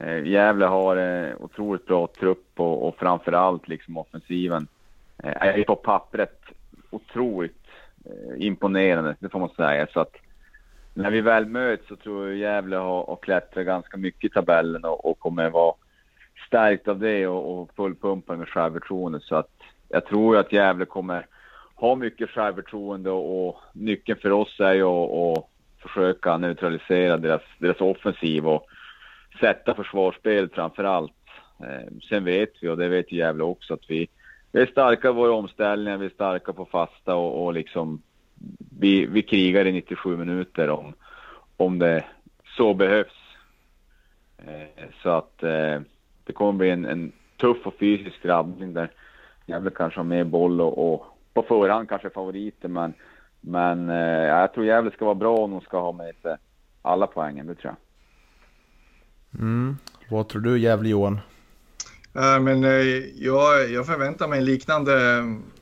Eh, 0.00 0.26
Gävle 0.26 0.66
har 0.66 0.96
eh, 0.96 1.34
otroligt 1.38 1.86
bra 1.86 2.06
trupp 2.06 2.52
och, 2.56 2.88
och 2.88 2.96
framför 2.96 3.32
allt 3.32 3.68
liksom 3.68 3.96
offensiven 3.96 4.66
eh, 5.18 5.42
är 5.42 5.64
på 5.64 5.76
pappret 5.76 6.42
otroligt 6.90 7.66
eh, 8.04 8.46
imponerande, 8.46 9.16
det 9.20 9.28
får 9.28 9.38
man 9.38 9.48
säga. 9.48 9.86
Så 9.92 10.00
att 10.00 10.16
när 10.94 11.10
vi 11.10 11.20
väl 11.20 11.46
möts 11.46 11.88
så 11.88 11.96
tror 11.96 12.28
jag 12.28 12.36
Gävle 12.36 12.76
har, 12.76 13.06
har 13.06 13.18
klättrat 13.22 13.66
ganska 13.66 13.96
mycket 13.96 14.30
i 14.30 14.34
tabellen 14.34 14.84
och, 14.84 15.10
och 15.10 15.18
kommer 15.18 15.50
vara 15.50 15.74
stärkt 16.46 16.88
av 16.88 16.98
det 16.98 17.26
och, 17.26 17.60
och 17.60 17.70
fullpumpad 17.76 18.38
med 18.38 18.48
självförtroende. 18.48 19.20
Så 19.20 19.36
att 19.36 19.50
jag 19.88 20.06
tror 20.06 20.36
att 20.36 20.52
Gävle 20.52 20.84
kommer 20.84 21.26
ha 21.74 21.94
mycket 21.94 22.30
självförtroende 22.30 23.10
och, 23.10 23.48
och 23.48 23.60
nyckeln 23.72 24.18
för 24.22 24.30
oss 24.30 24.60
är 24.60 24.74
ju 24.74 24.82
att, 24.82 25.10
och 25.10 25.50
försöka 25.82 26.36
neutralisera 26.36 27.16
deras, 27.16 27.42
deras 27.58 27.80
offensiv 27.80 28.46
och 28.46 28.66
sätta 29.40 29.74
försvarsspel 29.74 30.48
framför 30.48 30.84
allt. 30.84 31.12
Eh, 31.60 31.92
sen 32.08 32.24
vet 32.24 32.52
vi, 32.60 32.68
och 32.68 32.76
det 32.76 32.88
vet 32.88 33.12
Gävle 33.12 33.42
också, 33.42 33.74
att 33.74 33.84
vi, 33.90 34.08
vi 34.52 34.62
är 34.62 34.66
starka 34.66 35.08
i 35.08 35.12
våra 35.12 35.32
omställningar, 35.32 35.98
vi 35.98 36.06
är 36.06 36.10
starka 36.10 36.52
på 36.52 36.64
fasta 36.64 37.14
och, 37.14 37.44
och 37.44 37.52
liksom 37.52 38.02
vi, 38.78 39.06
vi 39.06 39.22
krigar 39.22 39.66
i 39.66 39.72
97 39.72 40.16
minuter 40.16 40.70
om, 40.70 40.94
om 41.56 41.78
det 41.78 42.04
så 42.56 42.74
behövs. 42.74 43.36
Eh, 44.38 44.84
så 45.02 45.10
att 45.10 45.42
eh, 45.42 45.80
det 46.24 46.32
kommer 46.32 46.52
bli 46.52 46.70
en, 46.70 46.84
en 46.84 47.12
tuff 47.36 47.66
och 47.66 47.74
fysisk 47.78 48.22
drabbning 48.22 48.74
där 48.74 48.90
Gävle 49.46 49.70
kanske 49.70 49.98
har 49.98 50.04
mer 50.04 50.24
boll 50.24 50.60
och, 50.60 50.92
och 50.92 51.06
på 51.34 51.42
förhand 51.42 51.88
kanske 51.88 52.10
favoriter 52.10 52.68
men, 52.68 52.92
men 53.40 53.88
jag 53.88 54.54
tror 54.54 54.66
Gävle 54.66 54.90
ska 54.90 55.04
vara 55.04 55.14
bra 55.14 55.36
om 55.36 55.50
de 55.50 55.60
ska 55.60 55.80
ha 55.80 55.92
med 55.92 56.14
sig 56.22 56.36
alla 56.82 57.06
poängen, 57.06 57.46
det 57.46 57.54
tror 57.54 57.74
jag. 57.74 57.76
Mm. 59.40 59.76
Vad 60.10 60.28
tror 60.28 60.42
du 60.42 60.58
Gävle-Johan? 60.58 61.20
Äh, 62.14 62.40
men, 62.40 62.64
äh, 62.64 62.70
jag, 63.16 63.70
jag 63.70 63.86
förväntar 63.86 64.28
mig 64.28 64.38
en 64.38 64.44
liknande 64.44 64.92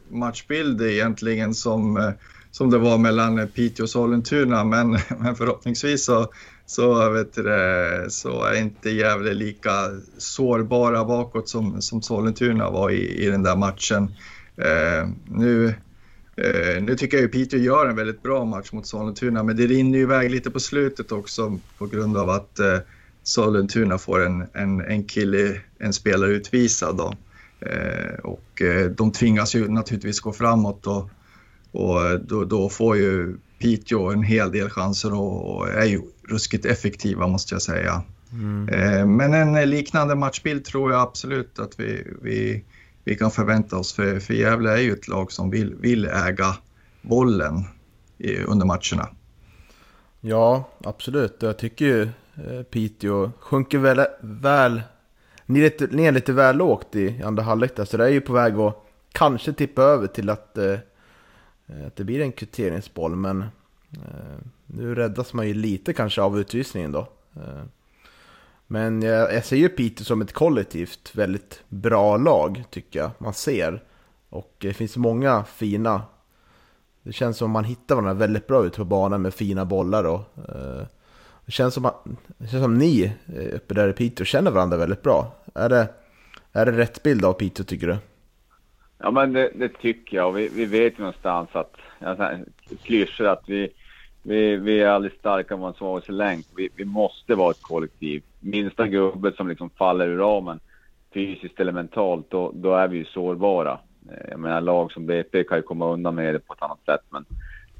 matchbild 0.08 0.82
egentligen 0.82 1.54
som, 1.54 2.12
som 2.58 2.70
det 2.70 2.78
var 2.78 2.98
mellan 2.98 3.48
Piteå 3.48 3.84
och 3.84 3.90
Sollentuna. 3.90 4.64
Men, 4.64 4.90
men 5.18 5.36
förhoppningsvis 5.36 6.04
så, 6.04 6.32
så, 6.66 7.10
vet 7.10 7.34
du, 7.34 8.06
så 8.08 8.44
är 8.44 8.58
inte 8.60 8.90
Gävle 8.90 9.34
lika 9.34 9.70
sårbara 10.18 11.04
bakåt 11.04 11.48
som, 11.48 11.82
som 11.82 12.02
Sollentuna 12.02 12.70
var 12.70 12.90
i, 12.90 13.24
i 13.24 13.30
den 13.30 13.42
där 13.42 13.56
matchen. 13.56 14.14
Eh, 14.56 15.08
nu, 15.24 15.74
eh, 16.36 16.82
nu 16.82 16.96
tycker 16.96 17.16
jag 17.16 17.22
ju 17.22 17.28
Piteå 17.28 17.60
gör 17.60 17.86
en 17.86 17.96
väldigt 17.96 18.22
bra 18.22 18.44
match 18.44 18.72
mot 18.72 18.86
Sollentuna 18.86 19.42
men 19.42 19.56
det 19.56 19.66
rinner 19.66 19.98
ju 19.98 20.02
iväg 20.04 20.30
lite 20.30 20.50
på 20.50 20.60
slutet 20.60 21.12
också 21.12 21.58
på 21.78 21.86
grund 21.86 22.16
av 22.16 22.30
att 22.30 22.58
eh, 22.58 22.78
Sollentuna 23.22 23.98
får 23.98 24.26
en, 24.26 24.46
en, 24.52 24.80
en 24.80 25.04
kille, 25.04 25.60
en 25.78 25.92
spelare 25.92 26.30
utvisad. 26.30 26.96
Då. 26.96 27.14
Eh, 27.60 28.18
och 28.22 28.62
eh, 28.62 28.90
de 28.90 29.12
tvingas 29.12 29.54
ju 29.54 29.68
naturligtvis 29.68 30.20
gå 30.20 30.32
framåt 30.32 30.86
och, 30.86 31.10
och 31.72 32.20
då, 32.20 32.44
då, 32.44 32.68
får 32.68 32.96
ju 32.96 33.36
Piteå 33.58 34.10
en 34.10 34.22
hel 34.22 34.52
del 34.52 34.70
chanser 34.70 35.14
och, 35.14 35.56
och, 35.56 35.68
är 35.68 35.84
ju 35.84 36.02
ruskigt 36.28 36.64
effektiva 36.64 37.26
måste 37.26 37.54
jag 37.54 37.62
säga. 37.62 38.02
Mm. 38.32 38.68
Eh, 38.68 39.06
men 39.06 39.34
en 39.34 39.70
liknande 39.70 40.14
matchbild 40.14 40.64
tror 40.64 40.92
jag 40.92 41.00
absolut 41.00 41.58
att 41.58 41.80
vi, 41.80 42.06
vi, 42.22 42.64
vi 43.04 43.14
kan 43.14 43.30
förvänta 43.30 43.76
oss 43.76 43.92
för, 43.92 44.20
för 44.20 44.34
Gävle 44.34 44.70
är 44.70 44.80
ju 44.80 44.92
ett 44.92 45.08
lag 45.08 45.32
som 45.32 45.50
vill, 45.50 45.74
vill 45.74 46.04
äga 46.04 46.56
bollen 47.02 47.64
i, 48.18 48.36
under 48.36 48.66
matcherna. 48.66 49.08
Ja, 50.20 50.68
absolut. 50.84 51.36
Jag 51.40 51.58
tycker 51.58 51.84
ju 51.84 52.08
Eh, 52.46 52.62
Piteå 52.62 53.30
sjunker 53.40 53.78
väl, 53.78 54.06
väl 54.20 54.82
ni, 55.46 55.58
är 55.58 55.64
lite, 55.64 55.86
ni 55.90 56.04
är 56.04 56.12
lite 56.12 56.32
väl 56.32 56.56
lågt 56.56 56.96
i 56.96 57.22
andra 57.22 57.42
halvlek 57.42 57.76
där, 57.76 57.84
så 57.84 57.96
det 57.96 58.04
är 58.04 58.08
ju 58.08 58.20
på 58.20 58.32
väg 58.32 58.58
att 58.58 58.84
kanske 59.12 59.52
tippa 59.52 59.82
över 59.82 60.06
till 60.06 60.30
att, 60.30 60.58
eh, 60.58 60.74
Eh, 61.68 61.86
att 61.86 61.96
det 61.96 62.04
blir 62.04 62.20
en 62.20 62.32
kvitteringsboll. 62.32 63.16
Men 63.16 63.42
eh, 63.92 64.38
nu 64.66 64.94
räddas 64.94 65.32
man 65.32 65.48
ju 65.48 65.54
lite 65.54 65.92
kanske 65.92 66.22
av 66.22 66.40
utvisningen 66.40 66.92
då. 66.92 67.08
Eh, 67.36 67.62
men 68.66 69.02
jag, 69.02 69.34
jag 69.34 69.44
ser 69.44 69.56
ju 69.56 69.68
Piteå 69.68 70.04
som 70.04 70.20
ett 70.20 70.32
kollektivt 70.32 71.14
väldigt 71.14 71.62
bra 71.68 72.16
lag 72.16 72.64
tycker 72.70 72.98
jag. 72.98 73.10
Man 73.18 73.34
ser. 73.34 73.84
Och 74.28 74.54
det 74.58 74.74
finns 74.74 74.96
många 74.96 75.44
fina... 75.44 76.02
Det 77.02 77.12
känns 77.12 77.36
som 77.36 77.50
man 77.50 77.64
hittar 77.64 77.94
varandra 77.94 78.14
väldigt 78.14 78.46
bra 78.46 78.66
ute 78.66 78.76
på 78.76 78.84
banan 78.84 79.22
med 79.22 79.34
fina 79.34 79.64
bollar. 79.64 80.04
Och, 80.04 80.20
det, 81.44 81.52
känns 81.52 81.74
som 81.74 81.84
att, 81.84 82.04
det 82.38 82.48
känns 82.48 82.62
som 82.62 82.78
ni 82.78 83.12
uppe 83.52 83.74
där 83.74 83.88
i 83.88 83.92
Piteå 83.92 84.24
känner 84.24 84.50
varandra 84.50 84.76
väldigt 84.76 85.02
bra. 85.02 85.34
Är 85.54 85.68
det, 85.68 85.88
är 86.52 86.66
det 86.66 86.72
rätt 86.72 87.02
bild 87.02 87.24
av 87.24 87.32
Piteå 87.32 87.64
tycker 87.64 87.86
du? 87.86 87.96
Ja 88.98 89.10
men 89.10 89.32
det, 89.32 89.50
det 89.54 89.68
tycker 89.68 90.16
jag. 90.16 90.32
Vi, 90.32 90.48
vi 90.48 90.64
vet 90.64 90.98
ju 90.98 90.98
någonstans 90.98 91.48
att, 91.52 91.76
alltså, 92.00 92.38
klyschor 92.82 93.26
att 93.26 93.42
vi, 93.46 93.68
vi, 94.22 94.56
vi 94.56 94.80
är 94.80 94.88
aldrig 94.88 95.12
starkare 95.12 95.56
än 95.56 95.60
vår 95.60 95.72
svagaste 95.72 96.12
länk. 96.12 96.46
Vi, 96.56 96.68
vi 96.76 96.84
måste 96.84 97.34
vara 97.34 97.50
ett 97.50 97.62
kollektiv. 97.62 98.22
Minsta 98.40 98.86
gubbet 98.86 99.36
som 99.36 99.48
liksom 99.48 99.70
faller 99.70 100.08
ur 100.08 100.18
ramen 100.18 100.60
fysiskt 101.14 101.60
eller 101.60 101.72
mentalt, 101.72 102.30
då, 102.30 102.52
då 102.54 102.74
är 102.74 102.88
vi 102.88 102.96
ju 102.96 103.04
sårbara. 103.04 103.78
Eh, 104.10 104.30
jag 104.30 104.40
menar 104.40 104.60
lag 104.60 104.92
som 104.92 105.06
BP 105.06 105.44
kan 105.44 105.58
ju 105.58 105.62
komma 105.62 105.92
undan 105.92 106.14
med 106.14 106.34
det 106.34 106.38
på 106.38 106.54
ett 106.54 106.62
annat 106.62 106.84
sätt, 106.86 107.00
men 107.10 107.24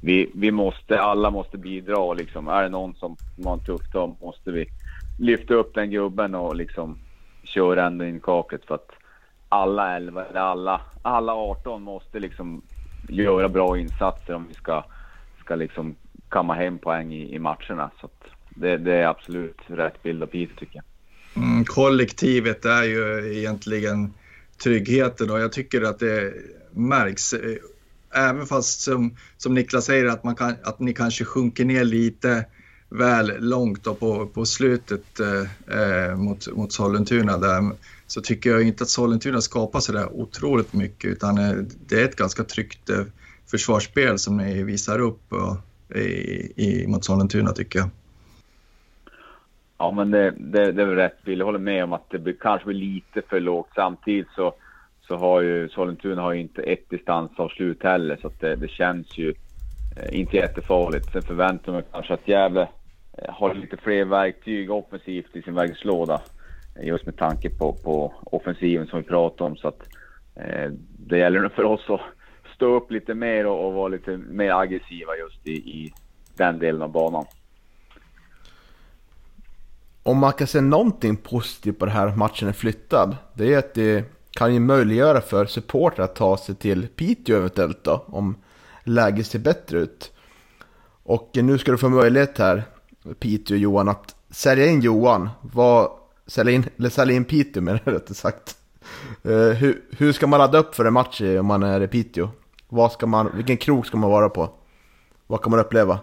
vi, 0.01 0.31
vi 0.35 0.51
måste, 0.51 1.01
alla 1.01 1.29
måste 1.29 1.57
bidra 1.57 1.97
och 1.97 2.15
liksom, 2.15 2.47
är 2.47 2.63
det 2.63 2.69
någon 2.69 2.95
som, 2.95 3.15
som 3.35 3.45
har 3.45 3.53
en 3.53 3.63
tuff 3.63 3.91
dag 3.91 4.15
måste 4.21 4.51
vi 4.51 4.65
lyfta 5.19 5.53
upp 5.53 5.73
den 5.73 5.91
gubben 5.91 6.35
och 6.35 6.55
liksom 6.55 6.97
köra 7.43 7.85
ända 7.85 8.07
in 8.07 8.19
kaklet 8.19 8.65
för 8.65 8.75
att 8.75 8.91
alla 9.49 9.95
11, 9.95 10.25
eller 10.25 10.39
alla, 10.39 10.81
alla 11.01 11.33
18 11.33 11.81
måste 11.81 12.19
liksom 12.19 12.61
göra 13.09 13.49
bra 13.49 13.77
insatser 13.77 14.33
om 14.33 14.47
vi 14.47 14.53
ska, 14.53 14.85
ska 15.39 15.55
liksom 15.55 15.95
kamma 16.29 16.53
hem 16.53 16.77
poäng 16.77 17.13
i, 17.13 17.35
i 17.35 17.39
matcherna. 17.39 17.91
Så 18.01 18.09
det, 18.49 18.77
det, 18.77 18.93
är 18.93 19.07
absolut 19.07 19.57
rätt 19.67 20.03
bild 20.03 20.23
av 20.23 20.27
Piteå 20.27 20.55
tycker 20.57 20.75
jag. 20.75 21.43
Mm, 21.43 21.65
kollektivet 21.65 22.65
är 22.65 22.83
ju 22.83 23.33
egentligen 23.37 24.13
tryggheten 24.63 25.31
och 25.31 25.39
jag 25.39 25.51
tycker 25.51 25.81
att 25.81 25.99
det 25.99 26.33
märks. 26.71 27.33
Även 28.15 28.45
fast 28.45 28.81
som, 28.81 29.15
som 29.37 29.53
Niklas 29.53 29.85
säger 29.85 30.05
att, 30.05 30.23
man 30.23 30.35
kan, 30.35 30.55
att 30.63 30.79
ni 30.79 30.93
kanske 30.93 31.25
sjunker 31.25 31.65
ner 31.65 31.83
lite 31.83 32.45
väl 32.89 33.31
långt 33.39 33.83
på, 33.83 34.27
på 34.33 34.45
slutet 34.45 35.19
eh, 35.19 35.79
eh, 35.79 36.15
mot, 36.15 36.47
mot 36.55 36.71
Sollentuna 36.71 37.37
där, 37.37 37.71
så 38.07 38.21
tycker 38.21 38.49
jag 38.49 38.63
inte 38.63 38.83
att 38.83 38.89
Sollentuna 38.89 39.41
skapar 39.41 39.79
så 39.79 39.91
där 39.91 40.13
otroligt 40.13 40.73
mycket 40.73 41.11
utan 41.11 41.37
eh, 41.37 41.53
det 41.87 42.01
är 42.01 42.05
ett 42.05 42.15
ganska 42.15 42.43
tryggt 42.43 42.89
eh, 42.89 43.03
försvarsspel 43.51 44.19
som 44.19 44.37
ni 44.37 44.63
visar 44.63 44.99
upp 44.99 45.33
och, 45.33 45.57
i, 45.97 46.53
i, 46.55 46.87
mot 46.87 47.05
Sollentuna 47.05 47.51
tycker 47.51 47.79
jag. 47.79 47.89
Ja, 49.77 49.91
men 49.91 50.11
det, 50.11 50.33
det, 50.37 50.71
det 50.71 50.81
är 50.81 50.85
väl 50.85 50.95
rätt 50.95 51.23
bild. 51.23 51.41
Jag 51.41 51.45
håller 51.45 51.59
med 51.59 51.83
om 51.83 51.93
att 51.93 52.09
det 52.09 52.19
blir, 52.19 52.35
kanske 52.39 52.65
blir 52.67 52.79
lite 52.79 53.21
för 53.29 53.39
lågt. 53.39 53.69
Samtidigt 53.75 54.27
så, 54.35 54.53
så 55.01 55.15
har 55.15 55.41
ju 55.41 55.69
Sollentuna 55.69 56.21
har 56.21 56.33
ju 56.33 56.41
inte 56.41 56.61
ett 56.61 56.89
distansavslut 56.89 57.83
heller, 57.83 58.17
så 58.21 58.27
att 58.27 58.39
det, 58.39 58.55
det 58.55 58.67
känns 58.67 59.17
ju 59.17 59.33
eh, 59.97 60.19
inte 60.19 60.37
jättefarligt. 60.37 61.11
Sen 61.11 61.21
förväntar 61.21 61.71
man 61.71 61.83
kanske 61.91 62.13
att 62.13 62.27
Gävle 62.27 62.67
Eh, 63.21 63.33
har 63.33 63.53
lite 63.53 63.77
fler 63.77 64.05
verktyg 64.05 64.71
offensivt 64.71 65.35
i 65.35 65.41
sin 65.41 65.55
verktygslåda. 65.55 66.21
Eh, 66.75 66.87
just 66.87 67.05
med 67.05 67.17
tanke 67.17 67.49
på, 67.49 67.73
på 67.73 68.13
offensiven 68.23 68.87
som 68.87 68.99
vi 68.99 69.07
pratade 69.07 69.49
om. 69.49 69.57
Så 69.57 69.67
att, 69.67 69.81
eh, 70.35 70.71
det 71.07 71.17
gäller 71.17 71.39
nog 71.39 71.51
för 71.51 71.63
oss 71.63 71.89
att 71.89 72.01
stå 72.55 72.75
upp 72.75 72.91
lite 72.91 73.13
mer 73.13 73.45
och, 73.45 73.67
och 73.67 73.73
vara 73.73 73.87
lite 73.87 74.17
mer 74.17 74.51
aggressiva 74.51 75.17
just 75.17 75.47
i, 75.47 75.51
i 75.51 75.93
den 76.37 76.59
delen 76.59 76.81
av 76.81 76.91
banan 76.91 77.25
om 80.09 80.17
man 80.17 80.33
kan 80.33 80.47
se 80.47 80.61
någonting 80.61 81.17
positivt 81.17 81.79
på 81.79 81.85
det 81.85 81.91
här 81.91 82.07
att 82.07 82.17
matchen 82.17 82.47
är 82.47 82.53
flyttad, 82.53 83.17
det 83.33 83.53
är 83.53 83.57
att 83.57 83.73
det 83.73 84.05
kan 84.31 84.53
ju 84.53 84.59
möjliggöra 84.59 85.21
för 85.21 85.45
supportrar 85.45 86.05
att 86.05 86.15
ta 86.15 86.37
sig 86.37 86.55
till 86.55 86.87
Piteå 86.87 87.37
eventuellt 87.37 87.83
då, 87.83 88.05
om 88.07 88.35
läget 88.83 89.27
ser 89.27 89.39
bättre 89.39 89.77
ut. 89.79 90.11
Och 91.03 91.29
nu 91.33 91.57
ska 91.57 91.71
du 91.71 91.77
få 91.77 91.89
möjlighet 91.89 92.37
här, 92.37 92.63
Piteå 93.19 93.55
och 93.55 93.61
Johan, 93.61 93.89
att 93.89 94.15
sälja 94.29 94.67
in 94.67 94.81
Johan, 94.81 95.29
vad, 95.41 95.91
sälja 96.25 96.53
in, 96.53 96.63
eller 96.77 96.89
sälja 96.89 97.15
in 97.15 97.25
Piteå 97.25 97.63
menar 97.63 97.79
jag 97.83 97.93
rättare 97.93 98.15
sagt. 98.15 98.55
Uh, 99.25 99.51
hur, 99.51 99.81
hur 99.97 100.11
ska 100.11 100.27
man 100.27 100.39
ladda 100.39 100.57
upp 100.57 100.75
för 100.75 100.85
en 100.85 100.93
match 100.93 101.21
om 101.21 101.45
man 101.45 101.63
är 101.63 101.81
i 101.81 101.87
Piteå? 101.87 102.29
Vad 102.69 102.91
ska 102.91 103.07
man, 103.07 103.31
vilken 103.35 103.57
krok 103.57 103.85
ska 103.85 103.97
man 103.97 104.09
vara 104.09 104.29
på? 104.29 104.49
Vad 105.27 105.41
kan 105.41 105.51
man 105.51 105.59
uppleva? 105.59 105.99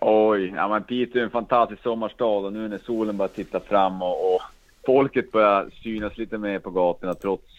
Oj, 0.00 0.52
ja 0.56 0.68
men 0.68 0.82
Piteå 0.82 1.20
är 1.20 1.24
en 1.24 1.30
fantastisk 1.30 1.82
sommarstad 1.82 2.24
och 2.24 2.52
nu 2.52 2.68
när 2.68 2.78
solen 2.78 3.16
börjar 3.16 3.28
titta 3.28 3.60
fram 3.60 4.02
och, 4.02 4.34
och 4.34 4.40
folket 4.86 5.32
börjar 5.32 5.70
synas 5.82 6.18
lite 6.18 6.38
mer 6.38 6.58
på 6.58 6.70
gatorna 6.70 7.14
trots, 7.14 7.52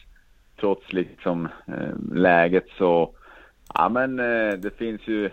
trots 0.60 0.94
liksom 0.94 1.48
eh, 1.68 2.14
läget 2.14 2.66
så, 2.78 3.12
ja 3.74 3.90
men 3.90 4.20
eh, 4.20 4.54
det 4.54 4.78
finns 4.78 5.02
ju 5.08 5.30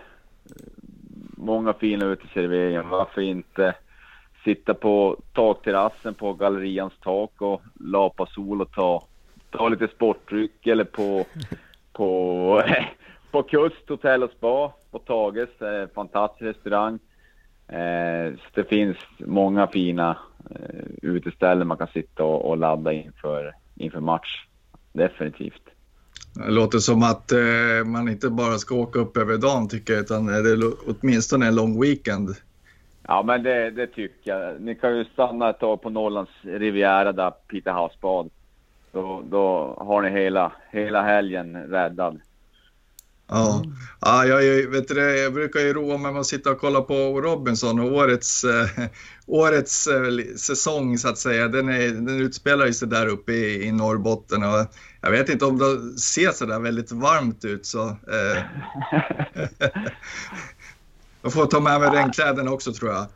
många 1.44 1.72
fina 1.72 2.06
uteserveringar. 2.06 2.82
Varför 2.82 3.20
inte 3.20 3.74
sitta 4.44 4.74
på 4.74 5.16
takterrassen 5.32 6.14
på 6.14 6.32
gallerians 6.32 6.92
tak 7.02 7.42
och 7.42 7.62
lapa 7.80 8.26
sol 8.26 8.60
och 8.60 8.72
ta, 8.72 9.04
ta 9.50 9.68
lite 9.68 9.88
sportdryck 9.88 10.66
eller 10.66 10.84
på, 10.84 11.24
på 11.92 12.62
på 13.30 13.42
Kust 13.42 13.88
Hotell 13.88 14.22
och 14.22 14.30
Spa 14.30 14.72
på 14.90 14.98
Tages, 14.98 15.62
eh, 15.62 15.88
fantastisk 15.94 16.42
restaurang. 16.42 16.98
Eh, 17.68 18.32
det 18.54 18.68
finns 18.68 18.96
många 19.18 19.66
fina 19.66 20.18
eh, 20.50 20.86
uteställen 21.02 21.68
man 21.68 21.76
kan 21.76 21.88
sitta 21.88 22.24
och, 22.24 22.48
och 22.50 22.56
ladda 22.56 22.92
inför, 22.92 23.52
inför 23.74 24.00
match. 24.00 24.46
Definitivt. 24.92 25.73
Det 26.34 26.50
låter 26.50 26.78
som 26.78 27.02
att 27.02 27.32
eh, 27.32 27.84
man 27.86 28.08
inte 28.08 28.30
bara 28.30 28.58
ska 28.58 28.74
åka 28.74 28.98
upp 28.98 29.16
över 29.16 29.38
dagen 29.38 29.68
tycker 29.68 29.92
jag, 29.92 30.02
utan 30.02 30.26
det 30.26 30.50
är 30.50 30.72
åtminstone 30.86 31.46
en 31.46 31.54
lång 31.54 31.80
weekend. 31.80 32.28
Ja, 33.08 33.22
men 33.22 33.42
det, 33.42 33.70
det 33.70 33.86
tycker 33.86 34.30
jag. 34.30 34.60
Ni 34.60 34.74
kan 34.74 34.96
ju 34.96 35.04
stanna 35.04 35.50
ett 35.50 35.58
tag 35.58 35.82
på 35.82 35.90
Norrlands 35.90 36.30
Riviera 36.42 37.12
där, 37.12 37.30
Pite 37.30 37.70
havsbad. 37.70 38.30
Då, 38.92 39.22
då 39.30 39.74
har 39.78 40.02
ni 40.02 40.10
hela, 40.10 40.52
hela 40.70 41.02
helgen 41.02 41.56
räddad. 41.56 42.20
Ja, 43.26 43.56
mm. 43.56 43.76
ja 44.00 44.24
jag, 44.24 44.70
vet 44.70 44.88
det, 44.88 45.18
jag 45.18 45.32
brukar 45.32 45.60
ju 45.60 45.72
roa 45.72 45.98
mig 45.98 46.12
med 46.12 46.20
att 46.20 46.26
sitta 46.26 46.50
och 46.50 46.58
kolla 46.58 46.80
på 46.80 46.94
Robinson 47.20 47.80
och 47.80 47.92
årets, 47.92 48.44
eh, 48.44 48.86
årets 49.26 49.86
eh, 49.86 50.36
säsong 50.36 50.98
så 50.98 51.08
att 51.08 51.18
säga, 51.18 51.48
den, 51.48 51.68
är, 51.68 51.88
den 51.88 52.20
utspelar 52.20 52.70
sig 52.70 52.88
där 52.88 53.06
uppe 53.06 53.32
i, 53.32 53.64
i 53.64 53.72
Norrbotten 53.72 54.42
och 54.42 54.66
jag 55.00 55.10
vet 55.10 55.28
inte 55.28 55.44
om 55.44 55.58
det 55.58 55.98
ser 55.98 56.30
så 56.30 56.46
där 56.46 56.60
väldigt 56.60 56.92
varmt 56.92 57.44
ut 57.44 57.66
så. 57.66 57.88
Eh, 57.88 58.42
jag 61.22 61.32
får 61.32 61.46
ta 61.46 61.60
med 61.60 61.80
mig 61.80 61.90
regnkläderna 61.90 62.50
också 62.50 62.72
tror 62.72 62.92
jag. 62.92 63.06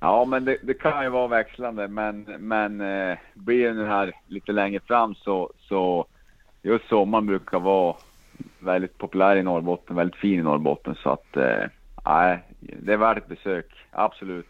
Ja, 0.00 0.24
men 0.24 0.44
det, 0.44 0.56
det, 0.62 0.74
kan 0.74 1.04
ju 1.04 1.10
vara 1.10 1.28
växlande, 1.28 1.88
men, 1.88 2.22
men 2.38 2.80
eh, 2.80 3.18
blir 3.34 3.68
det 3.68 3.74
nu 3.74 3.86
här 3.86 4.12
lite 4.26 4.52
längre 4.52 4.80
fram 4.80 5.14
så, 5.14 5.52
så 5.58 6.06
just 6.62 6.88
sommaren 6.88 7.26
brukar 7.26 7.60
vara 7.60 7.96
väldigt 8.58 8.98
populär 8.98 9.36
i 9.36 9.42
Norrbotten, 9.42 9.96
väldigt 9.96 10.20
fin 10.20 10.40
i 10.40 10.42
Norrbotten. 10.42 10.94
Så 10.94 11.10
att, 11.10 11.36
eh, 11.36 11.64
nej, 12.04 12.32
eh, 12.32 12.76
det 12.82 12.92
är 12.92 12.96
värt 12.96 13.18
ett 13.18 13.28
besök, 13.28 13.66
absolut. 13.90 14.46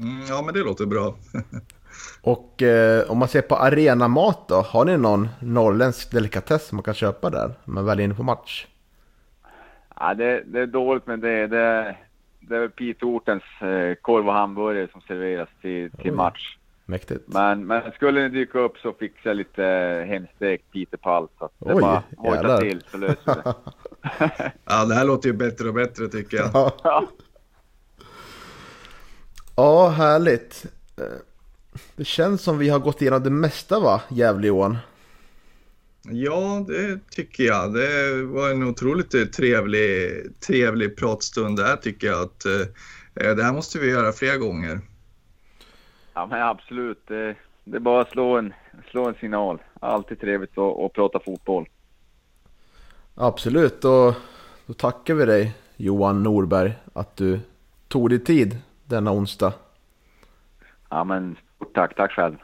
Mm, 0.00 0.22
ja, 0.28 0.42
men 0.44 0.54
det 0.54 0.60
låter 0.60 0.86
bra. 0.86 1.14
Och 2.22 2.62
eh, 2.62 3.10
om 3.10 3.18
man 3.18 3.28
ser 3.28 3.42
på 3.42 3.56
arenamat 3.56 4.48
då, 4.48 4.54
har 4.54 4.84
ni 4.84 4.96
någon 4.96 5.28
norrländsk 5.40 6.12
delikatess 6.12 6.72
man 6.72 6.82
kan 6.82 6.94
köpa 6.94 7.30
där? 7.30 7.54
Om 7.64 7.74
man 7.74 7.84
väl 7.84 8.00
är 8.00 8.04
inne 8.04 8.14
på 8.14 8.22
match? 8.22 8.66
Ja, 10.00 10.14
det, 10.14 10.42
det 10.46 10.60
är 10.60 10.66
dåligt 10.66 11.06
med 11.06 11.20
det. 11.20 11.46
Det, 11.46 11.96
det 12.40 12.56
är 12.56 12.68
Piteortens 12.68 13.42
eh, 13.60 13.94
korv 13.94 14.28
och 14.28 14.34
hamburgare 14.34 14.88
som 14.92 15.00
serveras 15.00 15.48
till, 15.60 15.90
till 15.90 16.12
match. 16.12 16.56
Mäktigt. 16.86 17.24
Men, 17.26 17.66
men 17.66 17.92
skulle 17.92 18.22
ni 18.22 18.28
dyka 18.28 18.58
upp 18.58 18.78
så 18.78 18.92
fixar 18.92 19.30
jag 19.30 19.36
lite 19.36 19.62
hemstekt 20.08 20.72
pitepall. 20.72 21.28
Så 21.38 21.44
att 21.44 21.52
det 21.58 21.74
Oj, 21.74 21.80
bara 21.80 22.02
hojta 22.16 22.58
till 22.58 22.82
så 22.90 22.96
löser 22.96 23.34
det. 23.34 23.54
ja, 24.64 24.84
det 24.84 24.94
här 24.94 25.04
låter 25.04 25.28
ju 25.28 25.32
bättre 25.32 25.68
och 25.68 25.74
bättre 25.74 26.08
tycker 26.08 26.36
jag. 26.36 26.50
Ja, 26.54 27.08
ja 29.56 29.88
härligt. 29.88 30.66
Eh, 30.96 31.04
det 31.96 32.04
känns 32.04 32.42
som 32.42 32.58
vi 32.58 32.68
har 32.68 32.78
gått 32.78 33.02
igenom 33.02 33.22
det 33.22 33.30
mesta 33.30 33.80
va, 33.80 34.02
Gävle-Johan? 34.08 34.78
Ja, 36.02 36.64
det 36.68 37.10
tycker 37.10 37.44
jag. 37.44 37.74
Det 37.74 38.22
var 38.24 38.50
en 38.50 38.62
otroligt 38.62 39.32
trevlig, 39.32 40.10
trevlig 40.40 40.96
pratstund 40.96 41.56
där 41.56 41.76
tycker 41.76 42.06
jag. 42.06 42.22
Att, 42.22 42.44
eh, 42.44 43.34
det 43.34 43.42
här 43.42 43.52
måste 43.52 43.78
vi 43.78 43.90
göra 43.90 44.12
fler 44.12 44.36
gånger. 44.36 44.80
Ja, 46.14 46.26
men 46.26 46.42
absolut. 46.42 47.06
Det, 47.06 47.34
det 47.64 47.76
är 47.76 47.80
bara 47.80 48.00
att 48.00 48.10
slå 48.10 48.38
en, 48.38 48.54
slå 48.90 49.08
en 49.08 49.14
signal. 49.14 49.58
Alltid 49.80 50.20
trevligt 50.20 50.58
att, 50.58 50.78
att 50.78 50.92
prata 50.92 51.20
fotboll. 51.20 51.68
Absolut, 53.14 53.84
och 53.84 54.14
då 54.66 54.74
tackar 54.76 55.14
vi 55.14 55.24
dig 55.24 55.54
Johan 55.76 56.22
Norberg 56.22 56.72
att 56.92 57.16
du 57.16 57.40
tog 57.88 58.10
dig 58.10 58.18
tid 58.18 58.58
denna 58.84 59.12
onsdag. 59.12 59.52
Ja, 60.90 61.04
men 61.04 61.36
stort 61.56 61.74
tack. 61.74 61.96
Tack 61.96 62.12
själv. 62.12 62.36